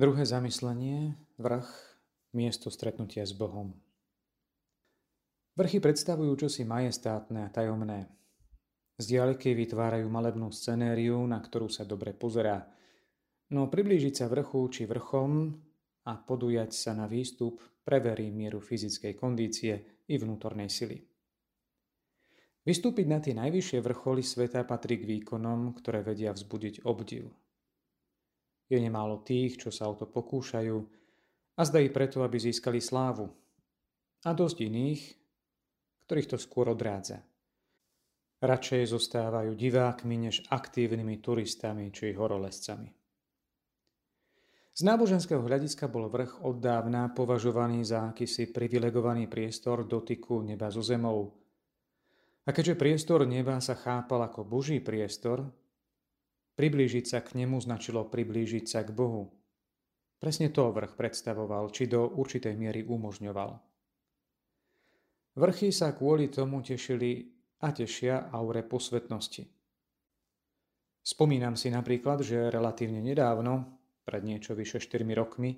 Druhé 0.00 0.24
zamyslenie, 0.24 1.12
vrch, 1.36 1.68
miesto 2.32 2.72
stretnutia 2.72 3.20
s 3.20 3.36
Bohom. 3.36 3.76
Vrchy 5.60 5.76
predstavujú 5.76 6.40
čosi 6.40 6.64
majestátne 6.64 7.44
a 7.44 7.52
tajomné. 7.52 8.08
Z 8.96 9.04
dialeky 9.12 9.52
vytvárajú 9.52 10.08
malebnú 10.08 10.48
scenériu, 10.56 11.20
na 11.28 11.36
ktorú 11.36 11.68
sa 11.68 11.84
dobre 11.84 12.16
pozerá. 12.16 12.64
No 13.52 13.68
priblížiť 13.68 14.24
sa 14.24 14.32
vrchu 14.32 14.72
či 14.72 14.88
vrchom 14.88 15.52
a 16.08 16.16
podujať 16.16 16.72
sa 16.72 16.96
na 16.96 17.04
výstup 17.04 17.60
preverí 17.84 18.32
mieru 18.32 18.64
fyzickej 18.64 19.12
kondície 19.20 20.00
i 20.08 20.16
vnútornej 20.16 20.72
sily. 20.72 20.96
Vystúpiť 22.64 23.04
na 23.04 23.20
tie 23.20 23.36
najvyššie 23.36 23.84
vrcholy 23.84 24.24
sveta 24.24 24.64
patrí 24.64 24.96
k 24.96 25.04
výkonom, 25.04 25.76
ktoré 25.76 26.00
vedia 26.00 26.32
vzbudiť 26.32 26.88
obdiv. 26.88 27.28
Je 28.70 28.78
nemálo 28.78 29.26
tých, 29.26 29.58
čo 29.58 29.74
sa 29.74 29.90
o 29.90 29.98
to 29.98 30.06
pokúšajú 30.06 30.78
a 31.60 31.62
i 31.76 31.90
preto, 31.92 32.24
aby 32.24 32.40
získali 32.40 32.80
slávu. 32.80 33.28
A 34.24 34.30
dosť 34.32 34.64
iných, 34.64 35.02
ktorých 36.08 36.30
to 36.32 36.38
skôr 36.40 36.72
odrádza. 36.72 37.20
Radšej 38.40 38.96
zostávajú 38.96 39.52
divákmi 39.52 40.16
než 40.16 40.40
aktívnymi 40.48 41.20
turistami 41.20 41.92
či 41.92 42.16
horolescami. 42.16 42.88
Z 44.72 44.80
náboženského 44.88 45.44
hľadiska 45.44 45.92
bol 45.92 46.08
vrch 46.08 46.40
od 46.40 46.56
dávna 46.56 47.12
považovaný 47.12 47.84
za 47.84 48.08
akýsi 48.08 48.48
privilegovaný 48.48 49.28
priestor 49.28 49.84
dotyku 49.84 50.40
neba 50.40 50.72
so 50.72 50.80
zemou. 50.80 51.36
A 52.48 52.56
keďže 52.56 52.80
priestor 52.80 53.28
neba 53.28 53.60
sa 53.60 53.76
chápal 53.76 54.24
ako 54.24 54.48
boží 54.48 54.80
priestor, 54.80 55.44
Priblížiť 56.60 57.04
sa 57.08 57.24
k 57.24 57.40
nemu 57.40 57.56
značilo 57.56 58.04
priblížiť 58.04 58.68
sa 58.68 58.84
k 58.84 58.92
Bohu. 58.92 59.32
Presne 60.20 60.52
to 60.52 60.68
vrch 60.68 60.92
predstavoval, 60.92 61.72
či 61.72 61.88
do 61.88 62.04
určitej 62.04 62.52
miery 62.52 62.84
umožňoval. 62.84 63.56
Vrchy 65.40 65.72
sa 65.72 65.96
kvôli 65.96 66.28
tomu 66.28 66.60
tešili 66.60 67.32
a 67.64 67.72
tešia 67.72 68.28
aure 68.28 68.60
posvetnosti. 68.60 69.48
Spomínam 71.00 71.56
si 71.56 71.72
napríklad, 71.72 72.20
že 72.20 72.52
relatívne 72.52 73.00
nedávno, 73.00 73.80
pred 74.04 74.20
niečo 74.20 74.52
vyše 74.52 74.84
4 74.84 75.00
rokmi, 75.16 75.56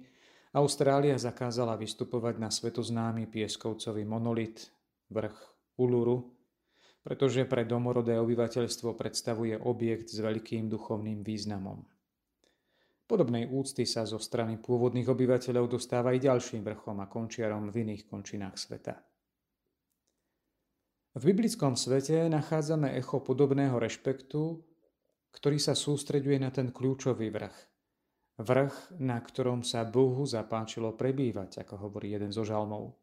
Austrália 0.55 1.19
zakázala 1.19 1.75
vystupovať 1.75 2.39
na 2.39 2.47
svetoznámy 2.47 3.27
pieskovcový 3.27 4.07
monolit, 4.07 4.71
vrch 5.11 5.35
Uluru, 5.83 6.31
pretože 7.03 7.43
pre 7.51 7.67
domorodé 7.67 8.15
obyvateľstvo 8.23 8.95
predstavuje 8.95 9.59
objekt 9.59 10.15
s 10.15 10.23
veľkým 10.23 10.71
duchovným 10.71 11.27
významom. 11.27 11.83
Podobnej 13.11 13.51
úcty 13.51 13.85
sa 13.85 14.07
zo 14.07 14.23
strany 14.23 14.57
pôvodných 14.57 15.11
obyvateľov 15.11 15.77
dostáva 15.77 16.15
i 16.15 16.23
ďalším 16.23 16.63
vrchom 16.63 17.03
a 17.03 17.11
končiarom 17.11 17.69
v 17.69 17.85
iných 17.85 18.07
končinách 18.09 18.57
sveta. 18.57 18.95
V 21.13 21.23
biblickom 21.29 21.77
svete 21.77 22.25
nachádzame 22.33 22.97
echo 22.97 23.21
podobného 23.21 23.77
rešpektu, 23.77 24.65
ktorý 25.35 25.61
sa 25.61 25.77
sústreďuje 25.77 26.39
na 26.41 26.49
ten 26.49 26.73
kľúčový 26.73 27.29
vrch. 27.29 27.57
Vrch, 28.41 28.97
na 28.97 29.21
ktorom 29.21 29.61
sa 29.61 29.85
Bohu 29.85 30.25
zapáčilo 30.25 30.97
prebývať, 30.97 31.61
ako 31.69 31.85
hovorí 31.85 32.17
jeden 32.17 32.33
zo 32.33 32.49
žalmov. 32.49 32.97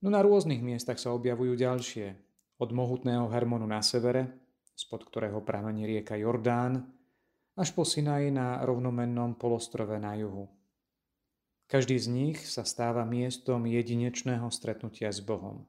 No 0.00 0.08
na 0.08 0.24
rôznych 0.24 0.64
miestach 0.64 0.96
sa 0.96 1.12
objavujú 1.12 1.52
ďalšie, 1.52 2.16
od 2.60 2.70
mohutného 2.76 3.24
Hermonu 3.32 3.64
na 3.64 3.80
severe, 3.80 4.28
spod 4.76 5.08
ktorého 5.08 5.40
pramení 5.40 5.88
rieka 5.88 6.20
Jordán, 6.20 6.84
až 7.56 7.72
po 7.72 7.88
Sinaj 7.88 8.28
na 8.28 8.60
rovnomennom 8.60 9.36
polostrove 9.40 9.96
na 9.96 10.12
juhu. 10.16 10.48
Každý 11.70 11.96
z 11.96 12.06
nich 12.10 12.38
sa 12.44 12.66
stáva 12.68 13.08
miestom 13.08 13.64
jedinečného 13.64 14.48
stretnutia 14.52 15.08
s 15.08 15.24
Bohom. 15.24 15.64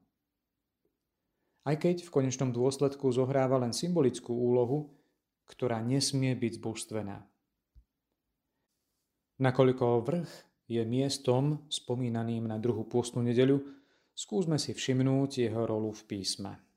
Aj 1.61 1.77
keď 1.77 2.01
v 2.01 2.09
konečnom 2.09 2.49
dôsledku 2.49 3.13
zohráva 3.13 3.61
len 3.61 3.69
symbolickú 3.69 4.33
úlohu, 4.33 4.89
ktorá 5.45 5.77
nesmie 5.79 6.33
byť 6.33 6.57
zbožstvená. 6.57 7.21
Nakoľko 9.41 9.85
vrch 10.01 10.31
je 10.65 10.81
miestom 10.85 11.61
spomínaným 11.69 12.49
na 12.49 12.57
druhú 12.57 12.81
pôstnu 12.87 13.21
nedeľu, 13.21 13.61
skúsme 14.17 14.57
si 14.57 14.73
všimnúť 14.73 15.49
jeho 15.49 15.61
rolu 15.69 15.93
v 15.93 16.03
písme. 16.07 16.70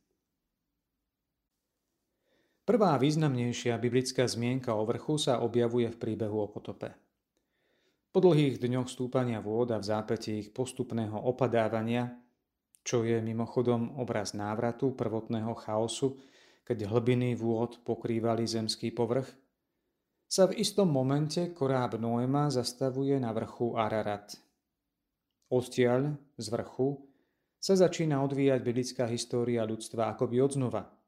Prvá 2.64 2.96
významnejšia 2.96 3.76
biblická 3.76 4.24
zmienka 4.24 4.72
o 4.72 4.88
vrchu 4.88 5.20
sa 5.20 5.44
objavuje 5.44 5.84
v 5.92 6.00
príbehu 6.00 6.40
o 6.40 6.48
potope. 6.48 6.96
Po 8.08 8.24
dlhých 8.24 8.56
dňoch 8.56 8.88
stúpania 8.88 9.44
vôd 9.44 9.68
a 9.68 9.76
v 9.76 9.84
zápäti 9.84 10.40
ich 10.40 10.48
postupného 10.48 11.12
opadávania, 11.12 12.16
čo 12.80 13.04
je 13.04 13.20
mimochodom 13.20 14.00
obraz 14.00 14.32
návratu 14.32 14.96
prvotného 14.96 15.52
chaosu, 15.60 16.16
keď 16.64 16.88
hlbiny 16.88 17.36
vôd 17.36 17.84
pokrývali 17.84 18.48
zemský 18.48 18.96
povrch, 18.96 19.28
sa 20.24 20.48
v 20.48 20.56
istom 20.56 20.88
momente 20.88 21.52
koráb 21.52 22.00
Noema 22.00 22.48
zastavuje 22.48 23.20
na 23.20 23.36
vrchu 23.36 23.76
Ararat. 23.76 24.40
Odtiaľ, 25.52 26.16
z 26.40 26.46
vrchu, 26.48 26.96
sa 27.60 27.76
začína 27.76 28.24
odvíjať 28.24 28.60
biblická 28.64 29.04
história 29.04 29.60
ľudstva 29.68 30.16
akoby 30.16 30.40
odznova– 30.40 30.88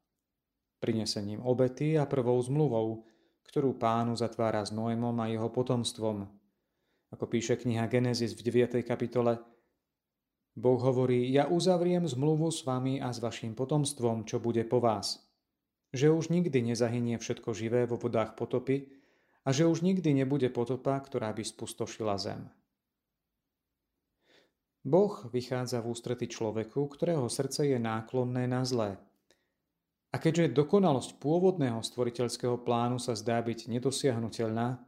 prinesením 0.77 1.41
obety 1.41 1.97
a 1.97 2.05
prvou 2.05 2.37
zmluvou, 2.41 3.05
ktorú 3.47 3.79
pánu 3.79 4.13
zatvára 4.13 4.61
s 4.61 4.75
Noémom 4.75 5.15
a 5.23 5.31
jeho 5.31 5.49
potomstvom. 5.49 6.27
Ako 7.13 7.25
píše 7.31 7.55
kniha 7.55 7.87
Genesis 7.87 8.35
v 8.35 8.43
9. 8.51 8.83
kapitole, 8.83 9.39
Boh 10.57 10.81
hovorí, 10.81 11.29
ja 11.29 11.45
uzavriem 11.45 12.09
zmluvu 12.09 12.49
s 12.49 12.65
vami 12.65 12.97
a 12.97 13.13
s 13.13 13.21
vašim 13.21 13.53
potomstvom, 13.53 14.25
čo 14.25 14.41
bude 14.41 14.65
po 14.65 14.81
vás. 14.81 15.21
Že 15.93 16.17
už 16.17 16.33
nikdy 16.33 16.73
nezahynie 16.73 17.21
všetko 17.21 17.53
živé 17.53 17.85
vo 17.85 18.01
vodách 18.01 18.33
potopy 18.33 18.89
a 19.45 19.53
že 19.53 19.69
už 19.69 19.85
nikdy 19.85 20.17
nebude 20.17 20.49
potopa, 20.49 20.97
ktorá 20.97 21.29
by 21.31 21.45
spustošila 21.45 22.17
zem. 22.17 22.49
Boh 24.81 25.13
vychádza 25.29 25.83
v 25.83 25.93
ústrety 25.93 26.25
človeku, 26.25 26.89
ktorého 26.89 27.29
srdce 27.29 27.69
je 27.69 27.77
náklonné 27.77 28.49
na 28.49 28.65
zlé, 28.65 28.97
a 30.07 30.15
keďže 30.15 30.55
dokonalosť 30.55 31.19
pôvodného 31.19 31.83
stvoriteľského 31.83 32.63
plánu 32.63 32.95
sa 32.95 33.11
zdá 33.11 33.43
byť 33.43 33.67
nedosiahnutelná, 33.67 34.79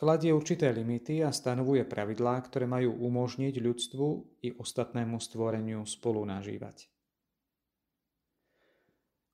kladie 0.00 0.32
určité 0.32 0.72
limity 0.72 1.20
a 1.20 1.28
stanovuje 1.28 1.84
pravidlá, 1.84 2.40
ktoré 2.48 2.64
majú 2.64 2.96
umožniť 3.04 3.54
ľudstvu 3.60 4.06
i 4.48 4.48
ostatnému 4.56 5.20
stvoreniu 5.20 5.84
spolu 5.84 6.24
nažívať. 6.24 6.88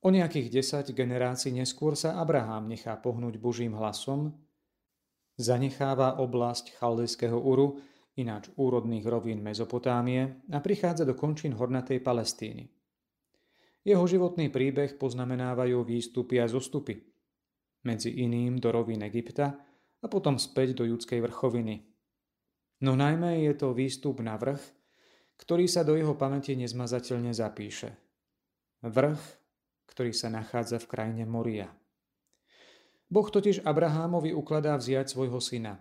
O 0.01 0.09
nejakých 0.09 0.65
10 0.65 0.97
generácií 0.97 1.53
neskôr 1.53 1.93
sa 1.93 2.19
Abraham 2.19 2.73
nechá 2.73 2.97
pohnúť 2.97 3.37
Božím 3.37 3.77
hlasom, 3.77 4.33
zanecháva 5.37 6.19
oblasť 6.19 6.81
Chaldejského 6.81 7.37
Uru, 7.37 7.79
ináč 8.17 8.49
úrodných 8.57 9.07
rovín 9.07 9.45
Mezopotámie 9.45 10.41
a 10.51 10.59
prichádza 10.59 11.05
do 11.07 11.15
končín 11.15 11.55
hornatej 11.55 12.03
Palestíny– 12.03 12.67
jeho 13.81 14.05
životný 14.05 14.53
príbeh 14.53 15.01
poznamenávajú 15.01 15.81
výstupy 15.85 16.37
a 16.37 16.47
zostupy. 16.47 17.01
Medzi 17.81 18.13
iným 18.13 18.61
do 18.61 18.69
rovín 18.69 19.01
Egypta 19.01 19.57
a 20.05 20.07
potom 20.09 20.37
späť 20.37 20.77
do 20.77 20.85
judskej 20.85 21.25
vrchoviny. 21.25 21.89
No 22.85 22.93
najmä 22.93 23.45
je 23.49 23.53
to 23.57 23.73
výstup 23.73 24.21
na 24.21 24.37
vrch, 24.37 24.61
ktorý 25.41 25.65
sa 25.65 25.81
do 25.81 25.97
jeho 25.97 26.13
pamäti 26.13 26.53
nezmazateľne 26.61 27.33
zapíše. 27.33 27.97
Vrch, 28.85 29.21
ktorý 29.89 30.13
sa 30.13 30.29
nachádza 30.29 30.77
v 30.81 30.89
krajine 30.89 31.25
Moria. 31.25 31.73
Boh 33.09 33.27
totiž 33.27 33.65
Abrahámovi 33.65 34.37
ukladá 34.37 34.77
vziať 34.77 35.09
svojho 35.09 35.41
syna, 35.41 35.81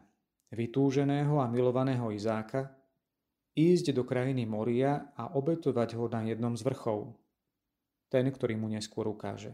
vytúženého 0.56 1.44
a 1.44 1.52
milovaného 1.52 2.10
Izáka, 2.16 2.74
ísť 3.60 3.92
do 3.92 4.08
krajiny 4.08 4.48
Moria 4.48 5.12
a 5.20 5.36
obetovať 5.36 6.00
ho 6.00 6.08
na 6.08 6.24
jednom 6.26 6.56
z 6.56 6.64
vrchov 6.64 7.19
ten, 8.10 8.28
ktorý 8.28 8.58
mu 8.58 8.68
neskôr 8.68 9.08
ukáže. 9.08 9.54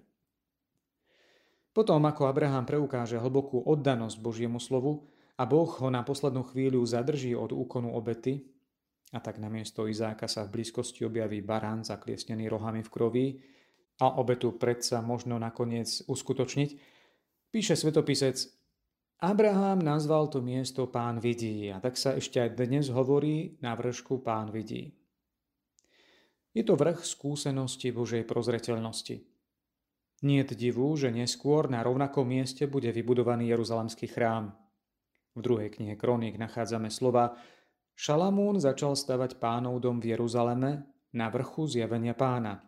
Potom, 1.76 2.00
ako 2.08 2.32
Abraham 2.32 2.64
preukáže 2.64 3.20
hlbokú 3.20 3.60
oddanosť 3.68 4.16
Božiemu 4.24 4.64
slovu 4.64 5.12
a 5.36 5.44
Boh 5.44 5.68
ho 5.68 5.92
na 5.92 6.08
poslednú 6.08 6.48
chvíľu 6.48 6.80
zadrží 6.88 7.36
od 7.36 7.52
úkonu 7.52 7.92
obety, 7.92 8.48
a 9.12 9.20
tak 9.20 9.40
namiesto 9.40 9.88
Izáka 9.88 10.28
sa 10.28 10.48
v 10.48 10.60
blízkosti 10.60 11.08
objaví 11.08 11.40
barán 11.40 11.84
zakliesnený 11.88 12.52
rohami 12.52 12.82
v 12.84 12.90
kroví 12.90 13.26
a 14.04 14.20
obetu 14.20 14.56
predsa 14.56 15.00
možno 15.00 15.40
nakoniec 15.40 16.04
uskutočniť, 16.08 16.70
píše 17.52 17.76
svetopisec 17.76 18.50
Abraham 19.24 19.80
nazval 19.80 20.28
to 20.28 20.44
miesto 20.44 20.92
pán 20.92 21.24
vidí 21.24 21.72
a 21.72 21.80
tak 21.80 21.96
sa 21.96 22.20
ešte 22.20 22.44
aj 22.44 22.60
dnes 22.60 22.92
hovorí 22.92 23.56
na 23.64 23.72
vršku 23.76 24.20
pán 24.20 24.52
vidí. 24.52 24.92
Je 26.56 26.64
to 26.64 26.80
vrch 26.80 27.04
skúsenosti 27.04 27.92
Božej 27.92 28.24
prozreteľnosti. 28.24 29.28
Nie 30.24 30.48
je 30.48 30.56
divu, 30.56 30.88
že 30.96 31.12
neskôr 31.12 31.68
na 31.68 31.84
rovnakom 31.84 32.24
mieste 32.24 32.64
bude 32.64 32.88
vybudovaný 32.96 33.52
Jeruzalemský 33.52 34.08
chrám. 34.08 34.56
V 35.36 35.44
druhej 35.44 35.76
knihe 35.76 36.00
Kroník 36.00 36.40
nachádzame 36.40 36.88
slova 36.88 37.36
Šalamún 37.92 38.64
začal 38.64 38.96
stavať 38.96 39.36
pánov 39.36 39.84
dom 39.84 40.00
v 40.00 40.16
Jeruzaleme 40.16 40.88
na 41.12 41.28
vrchu 41.28 41.68
zjavenia 41.68 42.16
pána. 42.16 42.64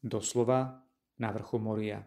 Doslova 0.00 0.80
na 1.20 1.28
vrchu 1.36 1.60
Moria. 1.60 2.00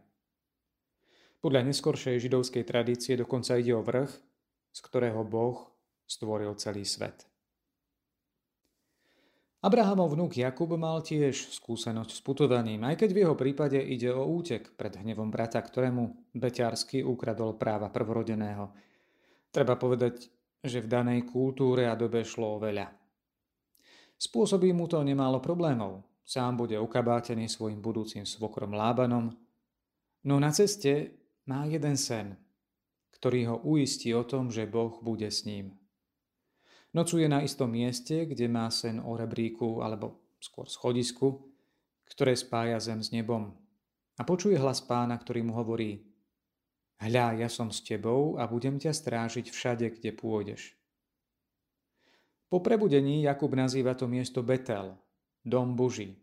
Podľa 1.37 1.61
neskoršej 1.69 2.17
židovskej 2.17 2.65
tradície 2.65 3.13
dokonca 3.13 3.61
ide 3.61 3.77
o 3.77 3.85
vrch, 3.85 4.09
z 4.73 4.79
ktorého 4.81 5.21
Boh 5.21 5.69
stvoril 6.09 6.57
celý 6.57 6.81
svet. 6.81 7.29
Abrahamov 9.65 10.13
vnúk 10.13 10.37
Jakub 10.37 10.69
mal 10.77 11.01
tiež 11.01 11.57
skúsenosť 11.57 12.11
s 12.13 12.21
putovaním, 12.21 12.85
aj 12.85 13.01
keď 13.01 13.09
v 13.09 13.21
jeho 13.25 13.33
prípade 13.33 13.81
ide 13.81 14.13
o 14.13 14.21
útek 14.21 14.77
pred 14.77 14.93
hnevom 15.01 15.33
brata, 15.33 15.57
ktorému 15.57 16.33
beťarsky 16.37 17.01
ukradol 17.01 17.57
práva 17.57 17.89
prvorodeného– 17.89 18.69
Treba 19.55 19.79
povedať, 19.79 20.27
že 20.59 20.83
v 20.83 20.91
danej 20.91 21.23
kultúre 21.31 21.87
a 21.87 21.95
dobe 21.95 22.27
šlo 22.27 22.59
veľa. 22.59 22.91
Spôsobí 24.19 24.75
mu 24.75 24.83
to 24.91 24.99
nemálo 24.99 25.39
problémov. 25.39 26.03
Sám 26.27 26.59
bude 26.59 26.75
ukabátený 26.75 27.47
svojim 27.47 27.79
budúcim 27.79 28.27
svokrom 28.27 28.75
Lábanom, 28.75 29.31
no 30.27 30.35
na 30.43 30.51
ceste 30.51 31.15
má 31.47 31.63
jeden 31.71 31.95
sen, 31.95 32.35
ktorý 33.15 33.55
ho 33.55 33.57
uistí 33.63 34.11
o 34.11 34.27
tom, 34.27 34.51
že 34.51 34.67
Boh 34.67 34.99
bude 34.99 35.31
s 35.31 35.47
ním. 35.47 35.71
Nocuje 36.95 37.27
na 37.27 37.43
istom 37.43 37.67
mieste, 37.67 38.23
kde 38.23 38.47
má 38.47 38.71
sen 38.71 39.03
o 39.03 39.19
rebríku 39.19 39.83
alebo 39.83 40.31
skôr 40.39 40.71
schodisku, 40.71 41.43
ktoré 42.07 42.39
spája 42.39 42.79
zem 42.79 43.03
s 43.03 43.11
nebom. 43.11 43.51
A 44.15 44.23
počuje 44.23 44.55
hlas 44.55 44.79
pána, 44.79 45.19
ktorý 45.19 45.43
mu 45.43 45.59
hovorí 45.59 46.07
Hľa, 46.95 47.35
ja 47.35 47.51
som 47.51 47.67
s 47.67 47.83
tebou 47.83 48.39
a 48.39 48.47
budem 48.47 48.79
ťa 48.79 48.95
strážiť 48.95 49.51
všade, 49.51 49.99
kde 49.99 50.15
pôjdeš. 50.15 50.79
Po 52.47 52.63
prebudení 52.63 53.27
Jakub 53.27 53.51
nazýva 53.51 53.91
to 53.99 54.07
miesto 54.07 54.39
Betel, 54.39 54.95
dom 55.43 55.75
Boží, 55.75 56.15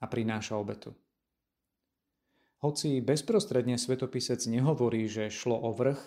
a 0.00 0.08
prináša 0.08 0.56
obetu. 0.56 0.96
Hoci 2.64 3.04
bezprostredne 3.04 3.76
svetopisec 3.76 4.40
nehovorí, 4.48 5.04
že 5.04 5.28
šlo 5.28 5.60
o 5.60 5.76
vrch, 5.76 6.00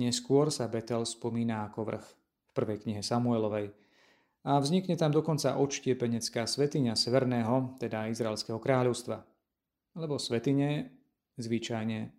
neskôr 0.00 0.48
sa 0.48 0.64
Betel 0.64 1.04
spomína 1.04 1.68
ako 1.68 1.92
vrch 1.92 2.21
prvej 2.52 2.84
knihe 2.86 3.02
Samuelovej 3.02 3.72
a 4.42 4.58
vznikne 4.58 4.98
tam 4.98 5.14
dokonca 5.14 5.54
odštiepenecká 5.54 6.50
svetiňa 6.50 6.98
Severného, 6.98 7.78
teda 7.78 8.10
Izraelského 8.10 8.58
kráľovstva, 8.58 9.22
lebo 9.94 10.18
svetine 10.18 10.90
zvyčajne 11.38 12.10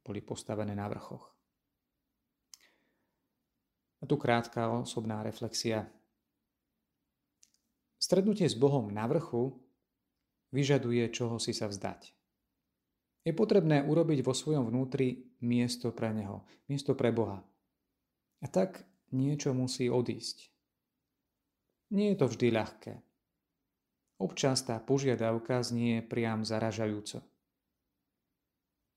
boli 0.00 0.20
postavené 0.24 0.72
na 0.72 0.88
vrchoch. 0.88 1.28
A 4.02 4.08
tu 4.08 4.18
krátka 4.18 4.66
osobná 4.82 5.22
reflexia. 5.22 5.86
Strednutie 8.02 8.50
s 8.50 8.58
Bohom 8.58 8.90
na 8.90 9.06
vrchu 9.06 9.62
vyžaduje 10.50 11.06
čoho 11.14 11.38
si 11.38 11.54
sa 11.54 11.70
vzdať. 11.70 12.10
Je 13.22 13.30
potrebné 13.30 13.86
urobiť 13.86 14.26
vo 14.26 14.34
svojom 14.34 14.66
vnútri 14.66 15.30
miesto 15.38 15.94
pre 15.94 16.10
Neho, 16.10 16.42
miesto 16.66 16.98
pre 16.98 17.14
Boha. 17.14 17.46
A 18.42 18.50
tak 18.50 18.82
niečo 19.12 19.52
musí 19.52 19.92
odísť. 19.92 20.52
Nie 21.92 22.12
je 22.12 22.18
to 22.18 22.26
vždy 22.32 22.48
ľahké. 22.52 22.94
Občas 24.22 24.64
tá 24.64 24.80
požiadavka 24.80 25.60
znie 25.60 26.00
priam 26.00 26.46
zaražajúco. 26.46 27.20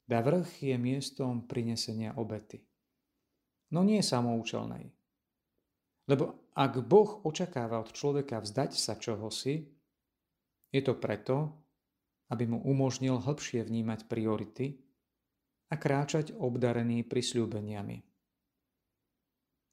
Da 0.05 0.21
vrch 0.21 0.69
je 0.69 0.75
miestom 0.77 1.49
prinesenia 1.49 2.13
obety. 2.15 2.61
No 3.73 3.81
nie 3.81 4.05
samoučelnej. 4.05 4.93
Lebo 6.05 6.53
ak 6.53 6.85
Boh 6.85 7.25
očakáva 7.25 7.81
od 7.81 7.89
človeka 7.89 8.37
vzdať 8.37 8.71
sa 8.77 8.95
čohosi, 8.95 9.65
je 10.69 10.81
to 10.85 10.93
preto, 11.01 11.51
aby 12.29 12.45
mu 12.45 12.61
umožnil 12.61 13.17
hĺbšie 13.17 13.65
vnímať 13.65 14.05
priority 14.05 14.77
a 15.73 15.75
kráčať 15.75 16.37
obdarený 16.37 17.01
prisľúbeniami. 17.09 18.14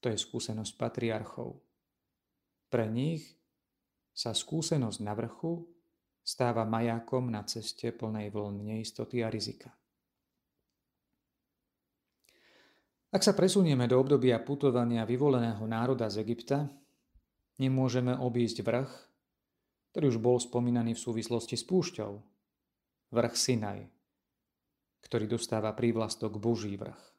To 0.02 0.10
je 0.10 0.18
skúsenosť 0.18 0.74
patriarchov. 0.74 1.62
Pre 2.66 2.86
nich 2.90 3.22
sa 4.10 4.34
skúsenosť 4.34 4.98
na 5.00 5.14
vrchu 5.14 5.62
stáva 6.22 6.66
majákom 6.66 7.30
na 7.30 7.46
ceste 7.46 7.94
plnej 7.94 8.34
vln 8.34 8.66
neistoty 8.66 9.22
a 9.22 9.30
rizika. 9.30 9.70
Ak 13.12 13.20
sa 13.20 13.36
presunieme 13.36 13.84
do 13.84 14.00
obdobia 14.00 14.40
putovania 14.40 15.04
vyvoleného 15.04 15.60
národa 15.68 16.08
z 16.08 16.24
Egypta, 16.24 16.64
nemôžeme 17.60 18.16
obísť 18.16 18.64
vrch, 18.64 18.90
ktorý 19.92 20.04
už 20.16 20.18
bol 20.18 20.40
spomínaný 20.40 20.96
v 20.96 21.04
súvislosti 21.04 21.60
s 21.60 21.68
púšťou. 21.68 22.12
Vrch 23.12 23.36
Sinaj, 23.36 23.84
ktorý 25.04 25.28
dostáva 25.28 25.76
prívlastok 25.76 26.40
Boží 26.40 26.72
vrch. 26.80 27.11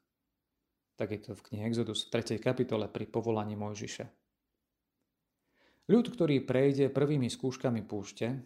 Tak 0.97 1.09
je 1.09 1.19
to 1.19 1.31
v 1.33 1.45
knihe 1.49 1.63
Exodus 1.69 2.05
v 2.05 2.21
3. 2.21 2.37
kapitole 2.37 2.85
pri 2.87 3.09
povolaní 3.09 3.57
Mojžiša. 3.57 4.05
Ľud, 5.89 6.05
ktorý 6.13 6.45
prejde 6.45 6.87
prvými 6.93 7.27
skúškami 7.27 7.83
púšte, 7.83 8.39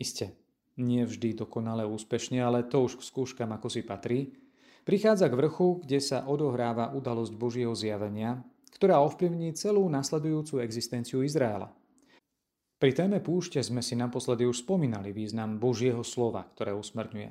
iste, 0.00 0.32
nie 0.80 1.04
vždy 1.04 1.36
dokonale 1.36 1.84
úspešne, 1.84 2.40
ale 2.40 2.64
to 2.64 2.88
už 2.88 2.96
k 2.96 3.02
skúškam 3.04 3.50
ako 3.52 3.68
si 3.68 3.84
patrí, 3.84 4.32
Prichádza 4.82 5.30
k 5.30 5.38
vrchu, 5.38 5.78
kde 5.86 6.02
sa 6.02 6.26
odohráva 6.26 6.90
udalosť 6.90 7.32
Božieho 7.38 7.70
zjavenia, 7.70 8.42
ktorá 8.74 8.98
ovplyvní 9.06 9.54
celú 9.54 9.86
nasledujúcu 9.86 10.58
existenciu 10.58 11.22
Izraela. 11.22 11.70
Pri 12.82 12.90
téme 12.90 13.22
púšte 13.22 13.62
sme 13.62 13.78
si 13.78 13.94
naposledy 13.94 14.42
už 14.42 14.66
spomínali 14.66 15.14
význam 15.14 15.62
Božieho 15.62 16.02
slova, 16.02 16.42
ktoré 16.50 16.74
usmrňuje. 16.74 17.30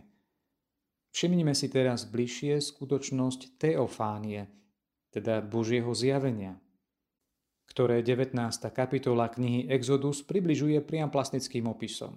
Všimnime 1.12 1.52
si 1.52 1.68
teraz 1.68 2.08
bližšie 2.08 2.64
skutočnosť 2.64 3.60
teofánie, 3.60 4.48
teda 5.12 5.44
Božieho 5.44 5.92
zjavenia, 5.92 6.56
ktoré 7.68 8.00
19. 8.00 8.36
kapitola 8.72 9.28
knihy 9.28 9.68
Exodus 9.68 10.24
približuje 10.24 10.80
priam 10.84 11.12
plastickým 11.12 11.68
opisom. 11.68 12.16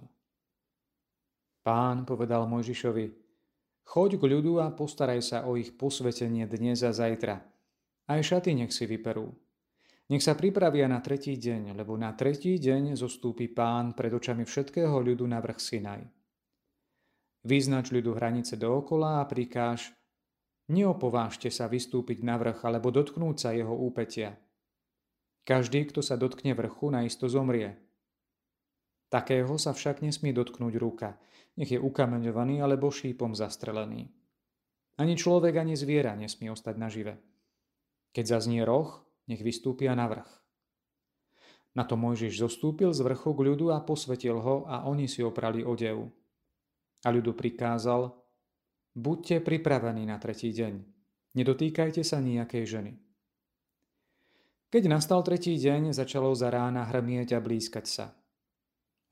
Pán 1.59 2.07
povedal 2.07 2.47
Mojžišovi, 2.47 3.25
Choď 3.85 4.17
k 4.17 4.23
ľudu 4.25 4.65
a 4.65 4.73
postaraj 4.73 5.21
sa 5.21 5.37
o 5.45 5.53
ich 5.61 5.77
posvetenie 5.77 6.49
dnes 6.49 6.81
a 6.81 6.89
zajtra. 6.89 7.37
Aj 8.09 8.19
šaty 8.21 8.57
nech 8.57 8.73
si 8.73 8.89
vyperú. 8.89 9.29
Nech 10.09 10.25
sa 10.25 10.33
pripravia 10.37 10.89
na 10.89 11.01
tretí 11.01 11.37
deň, 11.37 11.77
lebo 11.77 11.93
na 11.97 12.13
tretí 12.13 12.57
deň 12.57 12.97
zostúpi 12.97 13.49
pán 13.49 13.93
pred 13.93 14.13
očami 14.13 14.45
všetkého 14.45 14.93
ľudu 14.93 15.25
na 15.25 15.37
vrch 15.41 15.59
Sinaj. 15.61 16.01
Vyznač 17.45 17.93
ľudu 17.93 18.17
hranice 18.17 18.57
dookola 18.57 19.21
a 19.21 19.29
prikáž 19.29 19.93
Neopovážte 20.65 21.53
sa 21.53 21.69
vystúpiť 21.69 22.25
na 22.25 22.41
vrch 22.41 22.65
alebo 22.65 22.89
dotknúť 22.89 23.35
sa 23.37 23.49
jeho 23.53 23.69
úpetia. 23.69 24.33
Každý, 25.45 25.85
kto 25.93 26.01
sa 26.01 26.17
dotkne 26.17 26.57
vrchu, 26.57 26.89
naisto 26.89 27.29
zomrie. 27.29 27.77
Takého 29.13 29.61
sa 29.61 29.77
však 29.77 30.01
nesmie 30.01 30.33
dotknúť 30.33 30.73
ruka, 30.81 31.21
nech 31.53 31.69
je 31.69 31.77
ukameňovaný 31.77 32.65
alebo 32.65 32.89
šípom 32.89 33.37
zastrelený. 33.37 34.09
Ani 34.97 35.13
človek, 35.13 35.53
ani 35.61 35.77
zviera 35.77 36.17
nesmie 36.17 36.49
ostať 36.49 36.75
nažive. 36.81 37.13
Keď 38.09 38.25
zaznie 38.25 38.65
roh, 38.65 39.05
nech 39.29 39.45
vystúpia 39.45 39.93
na 39.93 40.09
vrch. 40.09 40.31
Na 41.77 41.85
to 41.85 41.93
Mojžiš 41.93 42.41
zostúpil 42.41 42.89
z 42.89 43.05
vrchu 43.05 43.37
k 43.37 43.53
ľudu 43.53 43.69
a 43.69 43.85
posvetil 43.85 44.41
ho 44.41 44.65
a 44.65 44.89
oni 44.89 45.05
si 45.05 45.21
oprali 45.21 45.61
odev. 45.61 46.09
A 47.05 47.13
ľudu 47.13 47.37
prikázal, 47.37 48.09
buďte 48.97 49.45
pripravení 49.45 50.09
na 50.09 50.17
tretí 50.17 50.49
deň, 50.49 50.81
nedotýkajte 51.37 52.01
sa 52.01 52.17
nejakej 52.17 52.65
ženy. 52.65 52.93
Keď 54.73 54.83
nastal 54.89 55.21
tretí 55.21 55.53
deň, 55.55 55.93
začalo 55.93 56.33
za 56.33 56.49
rána 56.49 56.83
hrmieť 56.89 57.37
a 57.37 57.39
blízkať 57.39 57.85
sa. 57.85 58.05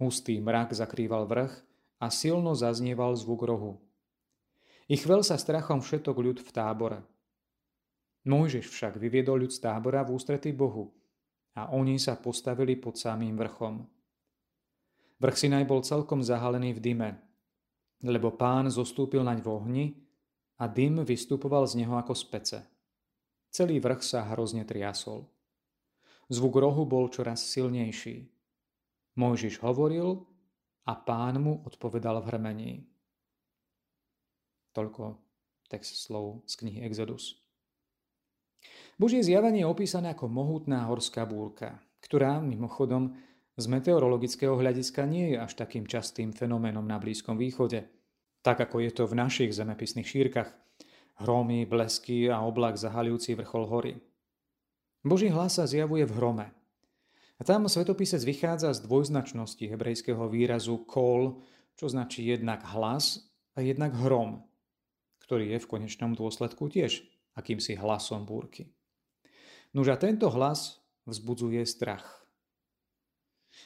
Hustý 0.02 0.42
mrak 0.42 0.74
zakrýval 0.74 1.30
vrch 1.30 1.54
a 2.02 2.10
silno 2.10 2.58
zaznieval 2.58 3.14
zvuk 3.16 3.46
rohu. 3.46 3.80
I 4.92 5.00
chvel 5.00 5.24
sa 5.24 5.40
strachom 5.40 5.80
všetok 5.80 6.18
ľud 6.18 6.38
v 6.44 6.50
tábore. 6.52 7.00
Mojžiš 8.28 8.68
však 8.74 9.00
vyviedol 9.00 9.48
ľud 9.48 9.54
z 9.54 9.64
tábora 9.64 10.04
v 10.04 10.18
ústretí 10.18 10.52
Bohu 10.52 10.92
a 11.56 11.72
oni 11.72 12.02
sa 12.02 12.18
postavili 12.20 12.76
pod 12.76 13.00
samým 13.00 13.38
vrchom. 13.40 13.86
Vrch 15.24 15.38
Sinaj 15.38 15.64
bol 15.64 15.86
celkom 15.86 16.20
zahalený 16.20 16.76
v 16.76 16.84
dyme, 16.84 17.10
lebo 18.02 18.34
pán 18.34 18.72
zostúpil 18.74 19.22
naň 19.22 19.40
v 19.44 19.48
ohni 19.52 19.86
a 20.58 20.66
dym 20.66 21.06
vystupoval 21.06 21.68
z 21.70 21.84
neho 21.84 21.94
ako 22.00 22.18
z. 22.18 22.66
Celý 23.54 23.78
vrch 23.78 24.02
sa 24.02 24.26
hrozne 24.34 24.66
triasol. 24.66 25.30
Zvuk 26.32 26.58
rohu 26.58 26.88
bol 26.90 27.12
čoraz 27.14 27.46
silnejší. 27.46 28.26
Mojžiš 29.14 29.62
hovoril 29.62 30.26
a 30.90 30.98
pán 30.98 31.38
mu 31.38 31.62
odpovedal 31.68 32.24
v 32.24 32.28
hrmení. 32.34 32.74
Toľko 34.74 35.22
text 35.70 36.02
slov 36.02 36.42
z 36.50 36.54
knihy 36.66 36.82
Exodus. 36.82 37.38
Božie 38.98 39.22
zjavenie 39.22 39.66
je 39.66 39.70
opísané 39.70 40.14
ako 40.14 40.30
mohutná 40.30 40.86
horská 40.90 41.26
búrka, 41.26 41.78
ktorá 42.02 42.42
mimochodom 42.42 43.14
z 43.54 43.66
meteorologického 43.70 44.58
hľadiska 44.58 45.06
nie 45.06 45.34
je 45.34 45.38
až 45.38 45.54
takým 45.54 45.86
častým 45.86 46.34
fenoménom 46.34 46.82
na 46.82 46.98
Blízkom 46.98 47.38
východe, 47.38 47.86
tak 48.42 48.58
ako 48.58 48.82
je 48.82 48.92
to 48.92 49.04
v 49.06 49.14
našich 49.14 49.54
zemepisných 49.54 50.10
šírkach. 50.10 50.50
Hromy, 51.22 51.70
blesky 51.70 52.26
a 52.34 52.42
oblak 52.42 52.82
zahaľujúci 52.82 53.38
vrchol 53.38 53.70
hory. 53.70 53.94
Boží 55.06 55.30
hlas 55.30 55.62
sa 55.62 55.70
zjavuje 55.70 56.10
v 56.10 56.16
hrome. 56.18 56.48
A 57.38 57.42
tam 57.46 57.70
svetopisec 57.70 58.26
vychádza 58.26 58.74
z 58.74 58.90
dvojznačnosti 58.90 59.62
hebrejského 59.62 60.26
výrazu 60.32 60.82
kol, 60.90 61.46
čo 61.78 61.86
značí 61.92 62.26
jednak 62.26 62.66
hlas 62.74 63.30
a 63.54 63.62
jednak 63.62 63.94
hrom, 63.94 64.42
ktorý 65.22 65.54
je 65.54 65.60
v 65.62 65.70
konečnom 65.70 66.18
dôsledku 66.18 66.74
tiež 66.74 67.06
akýmsi 67.38 67.78
hlasom 67.78 68.26
búrky. 68.26 68.74
Nuž 69.74 69.90
tento 70.02 70.30
hlas 70.34 70.82
vzbudzuje 71.06 71.62
strach. 71.66 72.23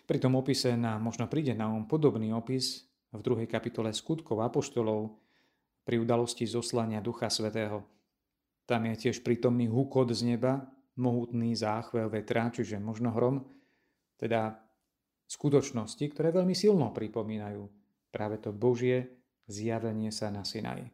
Pri 0.05 0.17
tom 0.19 0.35
opise 0.35 0.75
nám 0.75 1.03
možno 1.03 1.27
príde 1.31 1.55
na 1.55 1.71
um 1.71 1.87
podobný 1.87 2.31
opis 2.35 2.87
v 3.11 3.21
druhej 3.23 3.47
kapitole 3.47 3.95
skutkov 3.95 4.43
apoštolov 4.43 5.15
pri 5.87 6.03
udalosti 6.03 6.43
zoslania 6.43 6.99
Ducha 6.99 7.31
Svetého. 7.31 7.87
Tam 8.67 8.83
je 8.83 9.07
tiež 9.07 9.23
prítomný 9.23 9.71
hukot 9.71 10.11
z 10.11 10.35
neba, 10.35 10.67
mohutný 10.99 11.55
záchvel 11.55 12.11
vetra, 12.11 12.51
čiže 12.51 12.83
možno 12.83 13.15
hrom, 13.15 13.47
teda 14.19 14.59
skutočnosti, 15.27 16.03
ktoré 16.11 16.35
veľmi 16.35 16.51
silno 16.51 16.91
pripomínajú 16.91 17.63
práve 18.11 18.43
to 18.43 18.51
Božie 18.51 19.07
zjavenie 19.47 20.11
sa 20.11 20.27
na 20.27 20.43
Sinaji. 20.43 20.91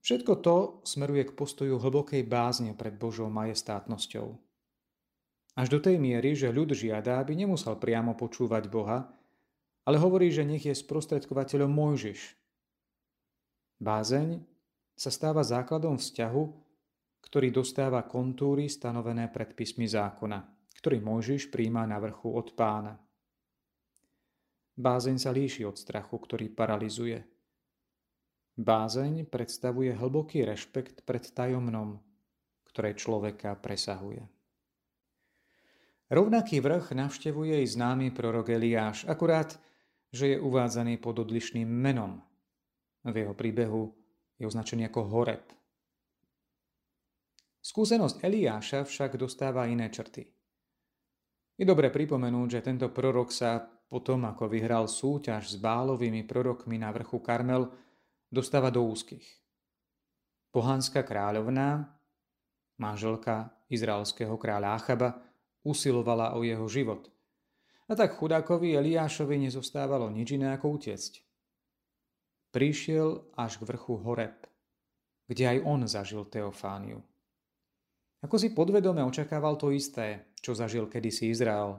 Všetko 0.00 0.32
to 0.40 0.56
smeruje 0.82 1.28
k 1.28 1.36
postoju 1.36 1.76
hlbokej 1.76 2.24
bázne 2.24 2.72
pred 2.72 2.96
Božou 2.96 3.28
majestátnosťou. 3.28 4.49
Až 5.60 5.68
do 5.68 5.76
tej 5.76 6.00
miery, 6.00 6.32
že 6.32 6.48
ľud 6.48 6.72
žiada, 6.72 7.20
aby 7.20 7.36
nemusel 7.36 7.76
priamo 7.76 8.16
počúvať 8.16 8.64
Boha, 8.72 9.12
ale 9.84 10.00
hovorí, 10.00 10.32
že 10.32 10.48
nech 10.48 10.64
je 10.64 10.72
sprostredkovateľom 10.72 11.68
Mojžiš. 11.68 12.20
Bázeň 13.76 14.40
sa 14.96 15.12
stáva 15.12 15.44
základom 15.44 16.00
vzťahu, 16.00 16.44
ktorý 17.20 17.52
dostáva 17.52 18.08
kontúry 18.08 18.72
stanovené 18.72 19.28
predpismi 19.28 19.84
zákona, 19.84 20.40
ktorý 20.80 21.04
Mojžiš 21.04 21.52
príjma 21.52 21.84
na 21.84 22.00
vrchu 22.00 22.32
od 22.32 22.56
pána. 22.56 22.96
Bázeň 24.80 25.20
sa 25.20 25.28
líši 25.28 25.68
od 25.68 25.76
strachu, 25.76 26.16
ktorý 26.16 26.48
paralizuje– 26.48 27.20
Bázeň 28.60 29.24
predstavuje 29.24 29.96
hlboký 29.96 30.44
rešpekt 30.44 31.08
pred 31.08 31.24
tajomnom, 31.32 31.96
ktoré 32.68 32.92
človeka 32.92 33.56
presahuje. 33.56 34.20
Rovnaký 36.10 36.58
vrch 36.58 36.90
navštevuje 36.90 37.62
i 37.62 37.66
známy 37.70 38.10
prorok 38.10 38.50
Eliáš, 38.50 39.06
akurát, 39.06 39.54
že 40.10 40.34
je 40.34 40.42
uvádzaný 40.42 40.98
pod 40.98 41.22
odlišným 41.22 41.70
menom. 41.70 42.18
V 43.06 43.14
jeho 43.14 43.30
príbehu 43.30 43.94
je 44.34 44.44
označený 44.50 44.90
ako 44.90 45.00
Horeb. 45.06 45.46
Skúsenosť 47.62 48.26
Eliáša 48.26 48.82
však 48.82 49.14
dostáva 49.14 49.70
iné 49.70 49.86
črty. 49.86 50.26
Je 51.54 51.64
dobré 51.68 51.94
pripomenúť, 51.94 52.58
že 52.58 52.66
tento 52.66 52.90
prorok 52.90 53.30
sa 53.30 53.62
potom, 53.62 54.26
ako 54.26 54.50
vyhral 54.50 54.90
súťaž 54.90 55.54
s 55.54 55.56
bálovými 55.62 56.26
prorokmi 56.26 56.74
na 56.74 56.90
vrchu 56.90 57.22
Karmel, 57.22 57.70
dostáva 58.26 58.74
do 58.74 58.82
úzkých. 58.82 59.28
Pohánska 60.50 61.06
kráľovná, 61.06 61.86
manželka 62.82 63.54
izraelského 63.70 64.34
kráľa 64.34 64.74
Achaba, 64.74 65.29
usilovala 65.64 66.36
o 66.36 66.44
jeho 66.44 66.64
život. 66.68 67.10
A 67.90 67.98
tak 67.98 68.14
chudákovi 68.16 68.78
Eliášovi 68.78 69.34
nezostávalo 69.36 70.06
nič 70.14 70.38
iné 70.38 70.54
ako 70.54 70.78
utiecť. 70.78 71.12
Prišiel 72.54 73.34
až 73.34 73.58
k 73.58 73.66
vrchu 73.66 73.98
Horeb, 73.98 74.46
kde 75.26 75.44
aj 75.46 75.58
on 75.66 75.80
zažil 75.86 76.26
Teofániu. 76.26 77.02
Ako 78.22 78.36
si 78.38 78.54
podvedome 78.54 79.02
očakával 79.02 79.58
to 79.58 79.74
isté, 79.74 80.34
čo 80.38 80.54
zažil 80.54 80.86
kedysi 80.86 81.32
Izrael, 81.34 81.78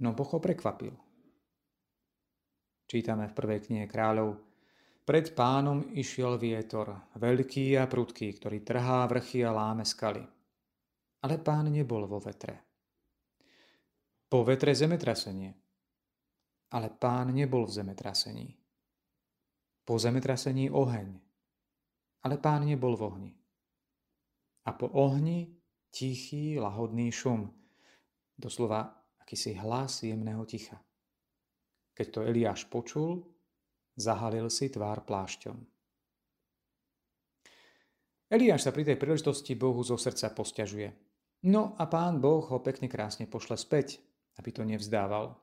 no 0.00 0.08
Boh 0.16 0.28
ho 0.32 0.38
prekvapil. 0.40 0.94
Čítame 2.88 3.28
v 3.28 3.36
prvej 3.36 3.60
knihe 3.68 3.86
kráľov, 3.88 4.38
pred 5.02 5.34
pánom 5.34 5.82
išiel 5.98 6.38
vietor, 6.38 7.10
veľký 7.18 7.74
a 7.74 7.90
prudký, 7.90 8.38
ktorý 8.38 8.62
trhá 8.62 9.02
vrchy 9.10 9.42
a 9.42 9.50
láme 9.50 9.82
skaly. 9.82 10.22
Ale 11.26 11.36
pán 11.42 11.74
nebol 11.74 12.06
vo 12.06 12.22
vetre. 12.22 12.71
Po 14.32 14.48
vetre 14.48 14.72
zemetrasenie. 14.72 15.52
Ale 16.72 16.88
pán 16.88 17.36
nebol 17.36 17.68
v 17.68 17.84
zemetrasení. 17.84 18.48
Po 19.84 20.00
zemetrasení 20.00 20.72
oheň. 20.72 21.20
Ale 22.24 22.40
pán 22.40 22.64
nebol 22.64 22.96
v 22.96 23.02
ohni. 23.04 23.32
A 24.64 24.72
po 24.72 24.88
ohni 24.96 25.52
tichý, 25.92 26.56
lahodný 26.56 27.12
šum. 27.12 27.52
Doslova 28.32 28.88
akýsi 29.20 29.52
hlas 29.52 30.00
jemného 30.00 30.48
ticha. 30.48 30.80
Keď 31.92 32.06
to 32.08 32.24
Eliáš 32.24 32.64
počul, 32.72 33.28
Zahalil 33.92 34.48
si 34.48 34.72
tvár 34.72 35.04
plášťom. 35.04 35.56
Eliáš 38.32 38.64
sa 38.64 38.72
pri 38.72 38.88
tej 38.88 38.96
príležitosti 38.96 39.52
Bohu 39.52 39.84
zo 39.84 40.00
srdca 40.00 40.32
posťažuje. 40.32 40.88
No 41.52 41.76
a 41.76 41.84
pán 41.84 42.16
Boh 42.24 42.40
ho 42.48 42.64
pekne 42.64 42.88
krásne 42.88 43.28
pošle 43.28 43.60
späť, 43.60 44.00
aby 44.38 44.50
to 44.52 44.62
nevzdával. 44.64 45.36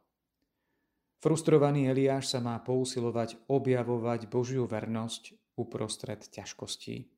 Frustrovaný 1.20 1.92
Eliáš 1.92 2.32
sa 2.32 2.40
má 2.40 2.56
pousilovať 2.64 3.52
objavovať 3.52 4.32
Božiu 4.32 4.64
vernosť 4.64 5.36
uprostred 5.60 6.24
ťažkostí, 6.24 7.12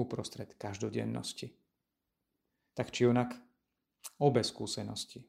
uprostred 0.00 0.56
každodennosti. 0.56 1.52
Tak 2.72 2.88
či 2.88 3.04
onak, 3.04 3.36
obe 4.24 4.40
skúsenosti. 4.40 5.20